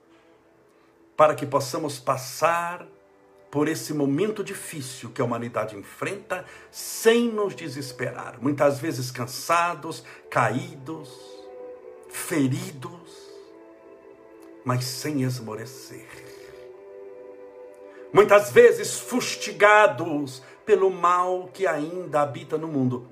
para 1.17 1.33
que 1.33 1.45
possamos 1.45 1.99
passar 1.99 2.85
por 3.49 3.67
esse 3.67 3.93
momento 3.93 4.43
difícil 4.43 5.11
que 5.11 5.21
a 5.21 5.25
humanidade 5.25 5.75
enfrenta 5.75 6.45
sem 6.69 7.29
nos 7.29 7.55
desesperar, 7.55 8.37
muitas 8.41 8.79
vezes 8.79 9.09
cansados, 9.11 10.03
caídos, 10.29 11.09
feridos, 12.09 13.25
mas 14.63 14.83
sem 14.83 15.23
esmorecer. 15.23 16.07
Muitas 18.11 18.51
vezes 18.51 18.99
fustigados 18.99 20.41
pelo 20.65 20.89
mal 20.89 21.49
que 21.53 21.67
ainda 21.67 22.21
habita 22.21 22.57
no 22.57 22.67
mundo, 22.67 23.07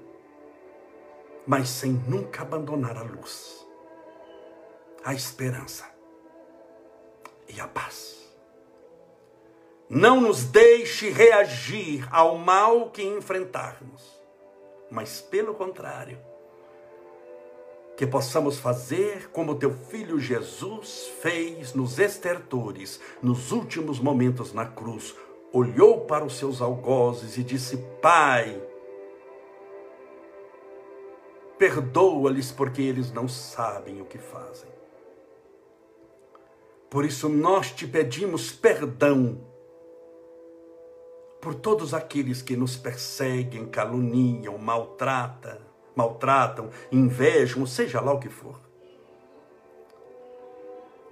mas 1.45 1.70
sem 1.70 1.91
nunca 1.91 2.41
abandonar 2.41 2.97
a 2.97 3.04
luz, 3.04 3.66
a 5.04 5.14
esperança 5.14 5.86
e 7.47 7.60
a 7.60 7.68
paz. 7.68 8.14
Não 9.89 10.20
nos 10.20 10.45
deixe 10.45 11.10
reagir 11.10 12.08
ao 12.12 12.38
mal 12.38 12.89
que 12.89 13.04
enfrentarmos, 13.04 14.01
mas 14.89 15.22
pelo 15.22 15.54
contrário, 15.54 16.18
que 17.95 18.08
possamos 18.08 18.58
fazer 18.58 19.30
como 19.30 19.56
teu 19.56 19.72
filho 19.72 20.20
Jesus 20.20 21.12
fez 21.22 21.74
nos 21.74 21.99
estertores, 21.99 22.99
nos 23.22 23.51
últimos 23.51 23.99
momentos 23.99 24.51
na 24.51 24.66
cruz. 24.66 25.16
Olhou 25.54 26.01
para 26.01 26.26
os 26.26 26.38
seus 26.38 26.62
algozes 26.62 27.38
e 27.38 27.43
disse: 27.43 27.78
Pai, 28.01 28.62
perdoa-lhes 31.58 32.51
porque 32.51 32.82
eles 32.82 33.14
não 33.14 33.28
sabem 33.28 34.01
o 34.01 34.06
que 34.06 34.18
fazem. 34.18 34.70
Por 36.89 37.06
isso 37.06 37.30
nós 37.30 37.72
te 37.72 37.88
pedimos 37.88 38.51
perdão 38.51 39.39
por 41.39 41.56
todos 41.56 41.93
aqueles 41.93 42.41
que 42.41 42.58
nos 42.58 42.76
perseguem, 42.76 43.66
caluniam, 43.66 44.58
maltratam 44.58 45.74
maltratam, 45.95 46.70
invejam, 46.91 47.66
seja 47.66 48.01
lá 48.01 48.14
o 48.14 48.20
que 48.20 48.30
for. 48.30 48.60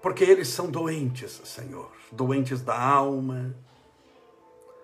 Porque 0.01 0.23
eles 0.23 0.47
são 0.47 0.69
doentes, 0.69 1.41
Senhor, 1.45 1.91
doentes 2.11 2.61
da 2.61 2.79
alma, 2.79 3.55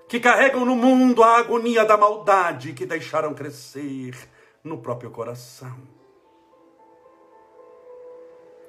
que 0.07 0.19
carregam 0.19 0.65
no 0.65 0.75
mundo 0.75 1.23
a 1.23 1.37
agonia 1.37 1.85
da 1.85 1.97
maldade 1.97 2.73
que 2.73 2.85
deixaram 2.85 3.33
crescer 3.33 4.15
no 4.63 4.77
próprio 4.77 5.11
coração. 5.11 5.77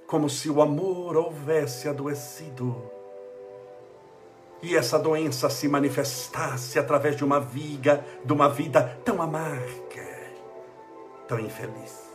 Como 0.06 0.28
se 0.28 0.48
o 0.48 0.62
amor 0.62 1.16
houvesse 1.16 1.88
adoecido 1.88 2.90
e 4.62 4.74
essa 4.74 4.98
doença 4.98 5.48
se 5.48 5.68
manifestasse 5.68 6.78
através 6.78 7.14
de 7.14 7.24
uma 7.24 7.38
viga, 7.38 8.04
de 8.24 8.32
uma 8.32 8.48
vida 8.48 8.98
tão 9.04 9.22
amarga 9.22 10.08
tão 11.28 11.38
infeliz. 11.38 12.08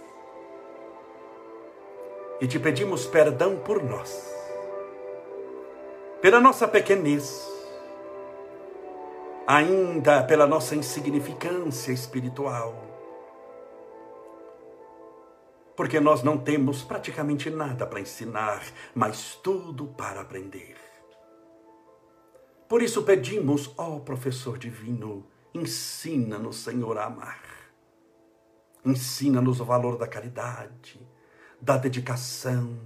E 2.41 2.47
te 2.47 2.59
pedimos 2.59 3.05
perdão 3.05 3.57
por 3.57 3.82
nós, 3.82 4.34
pela 6.19 6.41
nossa 6.41 6.67
pequenez, 6.67 7.47
ainda 9.46 10.24
pela 10.24 10.48
nossa 10.48 10.76
insignificância 10.76 11.91
espiritual, 11.91 12.76
porque 15.76 16.00
nós 16.00 16.24
não 16.24 16.38
temos 16.38 16.84
praticamente 16.84 17.50
nada 17.50 17.86
para 17.86 18.00
ensinar, 18.00 18.64
mas 18.94 19.36
tudo 19.36 19.88
para 19.88 20.22
aprender. 20.22 20.78
Por 22.70 22.82
isso 22.82 23.04
pedimos, 23.04 23.74
ó 23.78 24.00
professor 24.00 24.58
divino, 24.58 25.26
ensina-nos, 25.54 26.58
Senhor, 26.58 26.98
a 26.98 27.06
amar. 27.06 27.41
Ensina-nos 28.86 29.60
o 29.60 29.66
valor 29.66 29.98
da 29.98 30.08
caridade, 30.08 31.00
da 31.62 31.78
dedicação. 31.78 32.78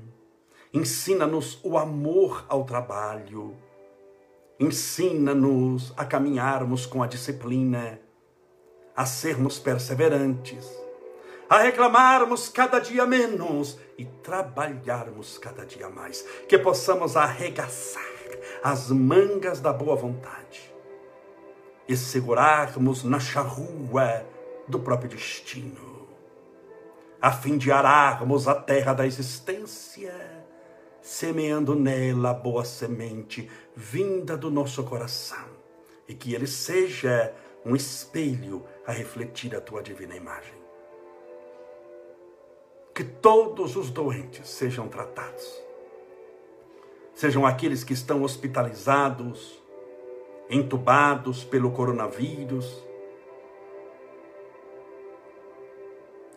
Ensina-nos 0.74 1.60
o 1.64 1.78
amor 1.78 2.46
ao 2.50 2.66
trabalho. 2.66 3.56
Ensina-nos 4.60 5.94
a 5.96 6.04
caminharmos 6.04 6.86
com 6.86 7.04
a 7.04 7.08
disciplina, 7.08 8.00
a 8.96 9.06
sermos 9.06 9.60
perseverantes, 9.60 10.68
a 11.50 11.60
reclamarmos 11.60 12.50
cada 12.50 12.80
dia 12.80 13.06
menos 13.06 13.78
e 13.98 14.06
trabalharmos 14.06 15.38
cada 15.38 15.66
dia 15.66 15.90
mais. 15.90 16.26
Que 16.50 16.58
possamos 16.58 17.16
arregaçar 17.16 18.04
as 18.64 18.90
mangas 18.90 19.60
da 19.60 19.72
boa 19.72 19.96
vontade 19.96 20.74
e 21.88 21.96
segurarmos 21.96 23.04
na 23.04 23.20
charrua 23.20 24.26
do 24.68 24.80
próprio 24.80 25.10
destino, 25.10 26.08
a 27.22 27.32
fim 27.32 27.58
de 27.58 27.72
ararmos 27.72 28.48
a 28.48 28.56
terra 28.56 28.94
da 28.94 29.06
existência, 29.06 30.14
semeando 31.08 31.74
nela 31.74 32.34
boa 32.34 32.66
semente 32.66 33.50
vinda 33.74 34.36
do 34.36 34.52
nosso 34.52 34.84
coração, 34.84 35.48
e 36.06 36.14
que 36.14 36.36
ele 36.36 36.46
seja 36.46 37.34
um 37.66 37.78
espelho 37.78 38.66
a 38.86 38.92
refletir 38.92 39.56
a 39.56 39.62
tua 39.62 39.82
divina 39.82 40.18
imagem. 40.18 40.54
Que 42.94 43.06
todos 43.06 43.78
os 43.78 43.90
doentes 43.90 44.50
sejam 44.50 44.90
tratados, 44.90 45.64
sejam 47.16 47.46
aqueles 47.46 47.86
que 47.86 47.94
estão 47.94 48.22
hospitalizados, 48.22 49.64
entubados 50.50 51.42
pelo 51.42 51.72
coronavírus, 51.72 52.84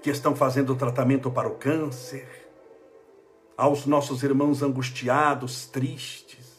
que 0.01 0.11
estão 0.11 0.37
fazendo 0.37 0.77
tratamento 0.77 1.29
para 1.29 1.49
o 1.49 1.57
câncer, 1.57 2.50
aos 3.61 3.85
nossos 3.85 4.23
irmãos 4.23 4.63
angustiados, 4.63 5.67
tristes. 5.67 6.59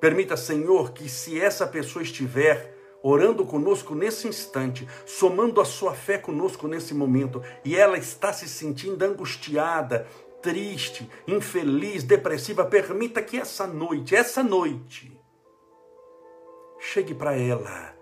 Permita, 0.00 0.36
Senhor, 0.36 0.92
que 0.92 1.08
se 1.08 1.40
essa 1.40 1.66
pessoa 1.66 2.04
estiver 2.04 2.72
orando 3.02 3.44
conosco 3.44 3.96
nesse 3.96 4.28
instante, 4.28 4.88
somando 5.04 5.60
a 5.60 5.64
sua 5.64 5.92
fé 5.92 6.16
conosco 6.16 6.68
nesse 6.68 6.94
momento, 6.94 7.42
e 7.64 7.74
ela 7.74 7.98
está 7.98 8.32
se 8.32 8.48
sentindo 8.48 9.02
angustiada, 9.02 10.06
triste, 10.40 11.10
infeliz, 11.26 12.04
depressiva, 12.04 12.64
permita 12.64 13.20
que 13.20 13.36
essa 13.36 13.66
noite, 13.66 14.14
essa 14.14 14.42
noite, 14.42 15.20
chegue 16.78 17.12
para 17.12 17.36
ela 17.36 17.92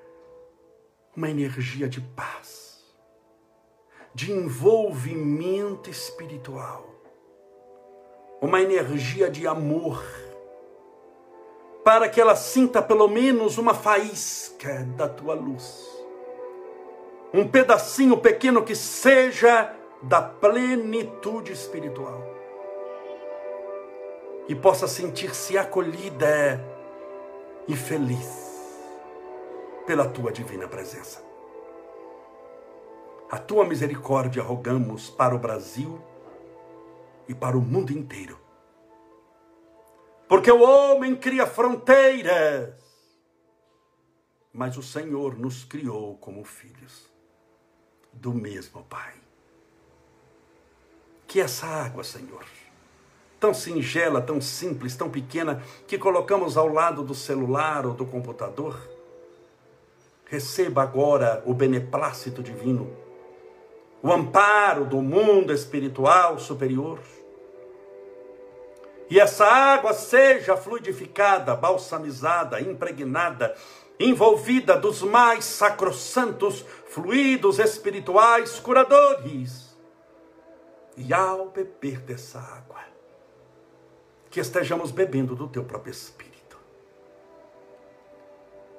uma 1.17 1.31
energia 1.31 1.89
de 1.89 2.01
paz 2.01 2.63
de 4.15 4.31
envolvimento 4.31 5.89
espiritual, 5.89 6.92
uma 8.43 8.61
energia 8.61 9.31
de 9.31 9.47
amor, 9.47 10.05
para 11.85 12.09
que 12.09 12.21
ela 12.21 12.35
sinta 12.35 12.83
pelo 12.83 13.07
menos 13.07 13.57
uma 13.57 13.73
faísca 13.73 14.85
da 14.97 15.09
tua 15.09 15.33
luz. 15.33 15.89
Um 17.33 17.47
pedacinho 17.47 18.19
pequeno 18.19 18.65
que 18.65 18.75
seja 18.75 19.73
da 20.03 20.21
plenitude 20.21 21.53
espiritual. 21.53 22.21
E 24.49 24.57
possa 24.57 24.89
sentir-se 24.89 25.57
acolhida 25.57 26.61
e 27.69 27.77
feliz 27.77 28.51
pela 29.87 30.09
tua 30.09 30.33
divina 30.33 30.67
presença. 30.67 31.23
A 33.31 33.39
tua 33.39 33.65
misericórdia 33.65 34.43
rogamos 34.43 35.09
para 35.09 35.35
o 35.35 35.39
Brasil 35.39 36.03
e 37.29 37.35
para 37.35 37.57
o 37.57 37.61
mundo 37.61 37.93
inteiro. 37.93 38.39
Porque 40.29 40.51
o 40.51 40.63
homem 40.63 41.15
cria 41.15 41.47
fronteiras, 41.47 42.75
mas 44.53 44.77
o 44.77 44.83
Senhor 44.83 45.39
nos 45.39 45.65
criou 45.65 46.17
como 46.19 46.45
filhos 46.45 47.11
do 48.13 48.33
mesmo 48.33 48.83
Pai. 48.85 49.15
Que 51.27 51.41
essa 51.41 51.67
água, 51.67 52.05
Senhor, 52.05 52.45
tão 53.41 53.53
singela, 53.53 54.23
tão 54.23 54.41
simples, 54.41 54.95
tão 54.95 55.11
pequena, 55.11 55.63
que 55.87 55.99
colocamos 55.99 56.57
ao 56.57 56.69
lado 56.69 57.03
do 57.03 57.15
celular 57.15 57.85
ou 57.87 57.93
do 57.93 58.07
computador, 58.07 58.81
receba 60.27 60.83
agora 60.83 61.43
o 61.45 61.53
beneplácito 61.53 62.43
divino, 62.43 62.91
o 64.03 64.13
amparo 64.13 64.85
do 64.85 65.01
mundo 65.01 65.53
espiritual 65.53 66.39
superior. 66.39 66.99
E 69.09 69.21
essa 69.21 69.45
água 69.47 69.93
seja 69.93 70.57
fluidificada, 70.57 71.55
balsamizada, 71.55 72.61
impregnada, 72.61 73.55
envolvida 74.01 74.77
dos 74.77 75.03
mais 75.03 75.45
sacrossantos 75.45 76.65
fluidos 76.87 77.59
espirituais 77.59 78.59
curadores. 78.59 79.77
E 80.97 81.13
ao 81.13 81.51
beber 81.51 82.01
dessa 82.01 82.39
água, 82.39 82.81
que 84.31 84.41
estejamos 84.41 84.91
bebendo 84.91 85.37
do 85.37 85.47
teu 85.47 85.63
próprio 85.63 85.91
Espírito. 85.91 86.59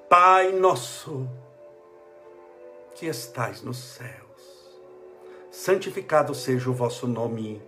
Pai 0.09 0.51
nosso, 0.51 1.29
que 2.95 3.05
estais 3.05 3.61
nos 3.61 3.77
céus, 3.77 4.32
santificado 5.53 6.33
seja 6.33 6.67
o 6.67 6.73
vosso 6.73 7.07
nome, 7.07 7.61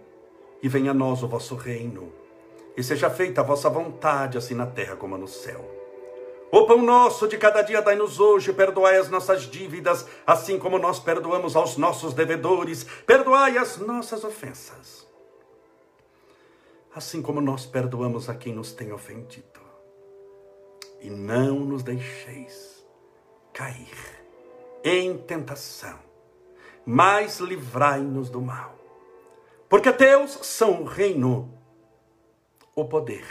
e 0.62 0.68
venha 0.68 0.90
a 0.90 0.94
nós 0.94 1.22
o 1.22 1.28
vosso 1.28 1.54
reino, 1.54 2.12
e 2.76 2.82
seja 2.82 3.12
feita 3.12 3.42
a 3.42 3.44
vossa 3.44 3.70
vontade, 3.70 4.40
assim 4.40 4.56
na 4.56 4.66
terra 4.66 4.96
como 4.96 5.16
no 5.16 5.28
céu. 5.28 5.64
O 6.52 6.66
pão 6.66 6.82
nosso 6.82 7.28
de 7.28 7.38
cada 7.38 7.62
dia 7.62 7.84
dai-nos 7.84 8.20
hoje, 8.20 8.52
perdoai 8.52 8.98
as 8.98 9.08
nossas 9.08 9.44
dívidas, 9.44 10.08
assim 10.26 10.58
como 10.58 10.80
nós 10.80 11.00
perdoamos 11.00 11.56
aos 11.56 11.78
nossos 11.78 12.16
devedores, 12.16 12.84
perdoai 13.06 13.56
as 13.60 13.78
nossas 13.78 14.24
ofensas, 14.24 15.08
assim 16.94 17.22
como 17.22 17.40
nós 17.40 17.68
perdoamos 17.68 18.30
a 18.30 18.34
quem 18.34 18.52
nos 18.52 18.74
tem 18.74 18.92
ofendido. 18.92 19.60
E 21.02 21.10
não 21.12 21.60
nos 21.60 21.84
deixeis 21.84 22.84
cair 23.54 24.26
em 24.84 25.16
tentação, 25.20 26.00
mas 26.86 27.40
livrai-nos 27.40 28.30
do 28.30 28.42
mal. 28.42 28.76
Porque 29.68 29.92
teus 29.92 30.32
são 30.44 30.84
o 30.84 30.86
reino, 30.86 31.52
o 32.76 32.86
poder, 32.86 33.26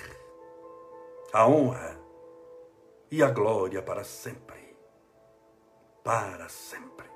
a 1.33 1.47
honra 1.47 1.99
e 3.11 3.23
a 3.23 3.31
glória 3.31 3.81
para 3.81 4.03
sempre. 4.03 4.77
Para 6.03 6.49
sempre. 6.49 7.07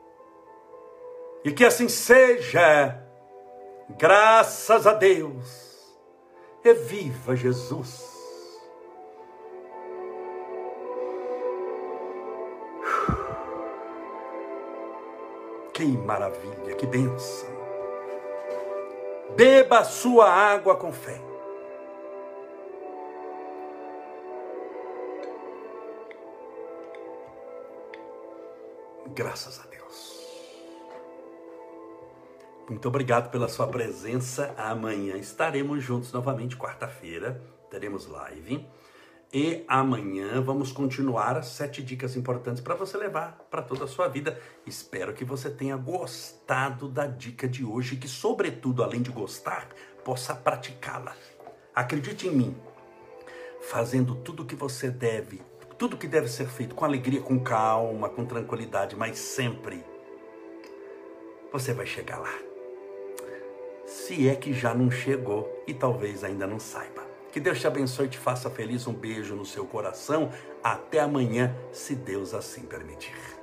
E 1.45 1.53
que 1.53 1.65
assim 1.65 1.89
seja, 1.89 3.03
graças 3.91 4.87
a 4.87 4.95
Deus, 4.95 5.79
e 6.65 6.75
viva 6.75 7.35
Jesus. 7.35 8.18
Que 15.79 15.87
maravilha, 15.87 16.75
que 16.75 16.85
bênção. 16.89 17.49
Beba 19.37 19.85
sua 19.85 20.29
água 20.29 20.75
com 20.75 20.91
fé. 20.93 21.21
Graças 29.15 29.61
a 29.61 29.67
Deus. 29.69 30.21
Muito 32.69 32.89
obrigado 32.89 33.31
pela 33.31 33.47
sua 33.47 33.69
presença. 33.69 34.53
Amanhã 34.59 35.17
estaremos 35.17 35.81
juntos 35.81 36.13
novamente, 36.13 36.57
quarta-feira, 36.57 37.41
teremos 37.71 38.09
live. 38.09 38.67
E 39.33 39.63
amanhã 39.69 40.41
vamos 40.41 40.73
continuar 40.73 41.37
as 41.37 41.49
sete 41.49 41.83
dicas 41.83 42.17
importantes 42.17 42.63
para 42.63 42.75
você 42.75 42.97
levar 42.97 43.47
para 43.51 43.61
toda 43.61 43.85
a 43.85 43.89
sua 43.89 44.09
vida. 44.09 44.41
Espero 44.67 45.13
que 45.13 45.23
você 45.23 45.51
tenha 45.51 45.77
gostado 45.77 46.89
da 46.89 47.07
dica 47.07 47.47
de 47.47 47.63
hoje 47.63 47.95
e 47.95 47.99
que, 47.99 48.09
sobretudo, 48.09 48.83
além 48.83 49.03
de 49.03 49.11
gostar, 49.11 49.69
possa 50.03 50.35
praticá-la. 50.35 51.15
Acredite 51.75 52.27
em 52.27 52.31
mim, 52.31 52.57
fazendo 53.61 54.15
tudo 54.15 54.45
o 54.45 54.47
que 54.47 54.57
você 54.57 54.91
deve, 54.91 55.43
tudo 55.77 55.99
que 55.99 56.09
deve 56.09 56.29
ser 56.29 56.49
feito 56.49 56.75
com 56.75 56.87
alegria, 56.87 57.21
com 57.21 57.39
calma, 57.39 58.09
com 58.09 58.25
tranquilidade, 58.25 58.97
mas 58.97 59.19
sempre 59.19 59.85
você 61.53 61.75
vai 61.75 61.85
chegar 61.85 62.19
lá. 62.19 62.35
Se 63.85 64.27
é 64.27 64.35
que 64.35 64.55
já 64.55 64.75
não 64.75 64.91
chegou 64.91 65.65
e 65.67 65.75
talvez 65.75 66.25
ainda 66.25 66.47
não 66.47 66.59
saiba. 66.59 67.08
Que 67.39 67.45
Deus 67.45 67.61
te 67.61 67.69
abençoe 67.69 68.07
e 68.07 68.09
te 68.09 68.19
faça 68.19 68.51
feliz. 68.51 68.89
Um 68.89 68.93
beijo 68.93 69.37
no 69.37 69.47
seu 69.47 69.65
coração. 69.65 70.33
Até 70.61 70.99
amanhã, 70.99 71.55
se 71.71 71.95
Deus 71.95 72.35
assim 72.35 72.63
permitir. 72.63 73.38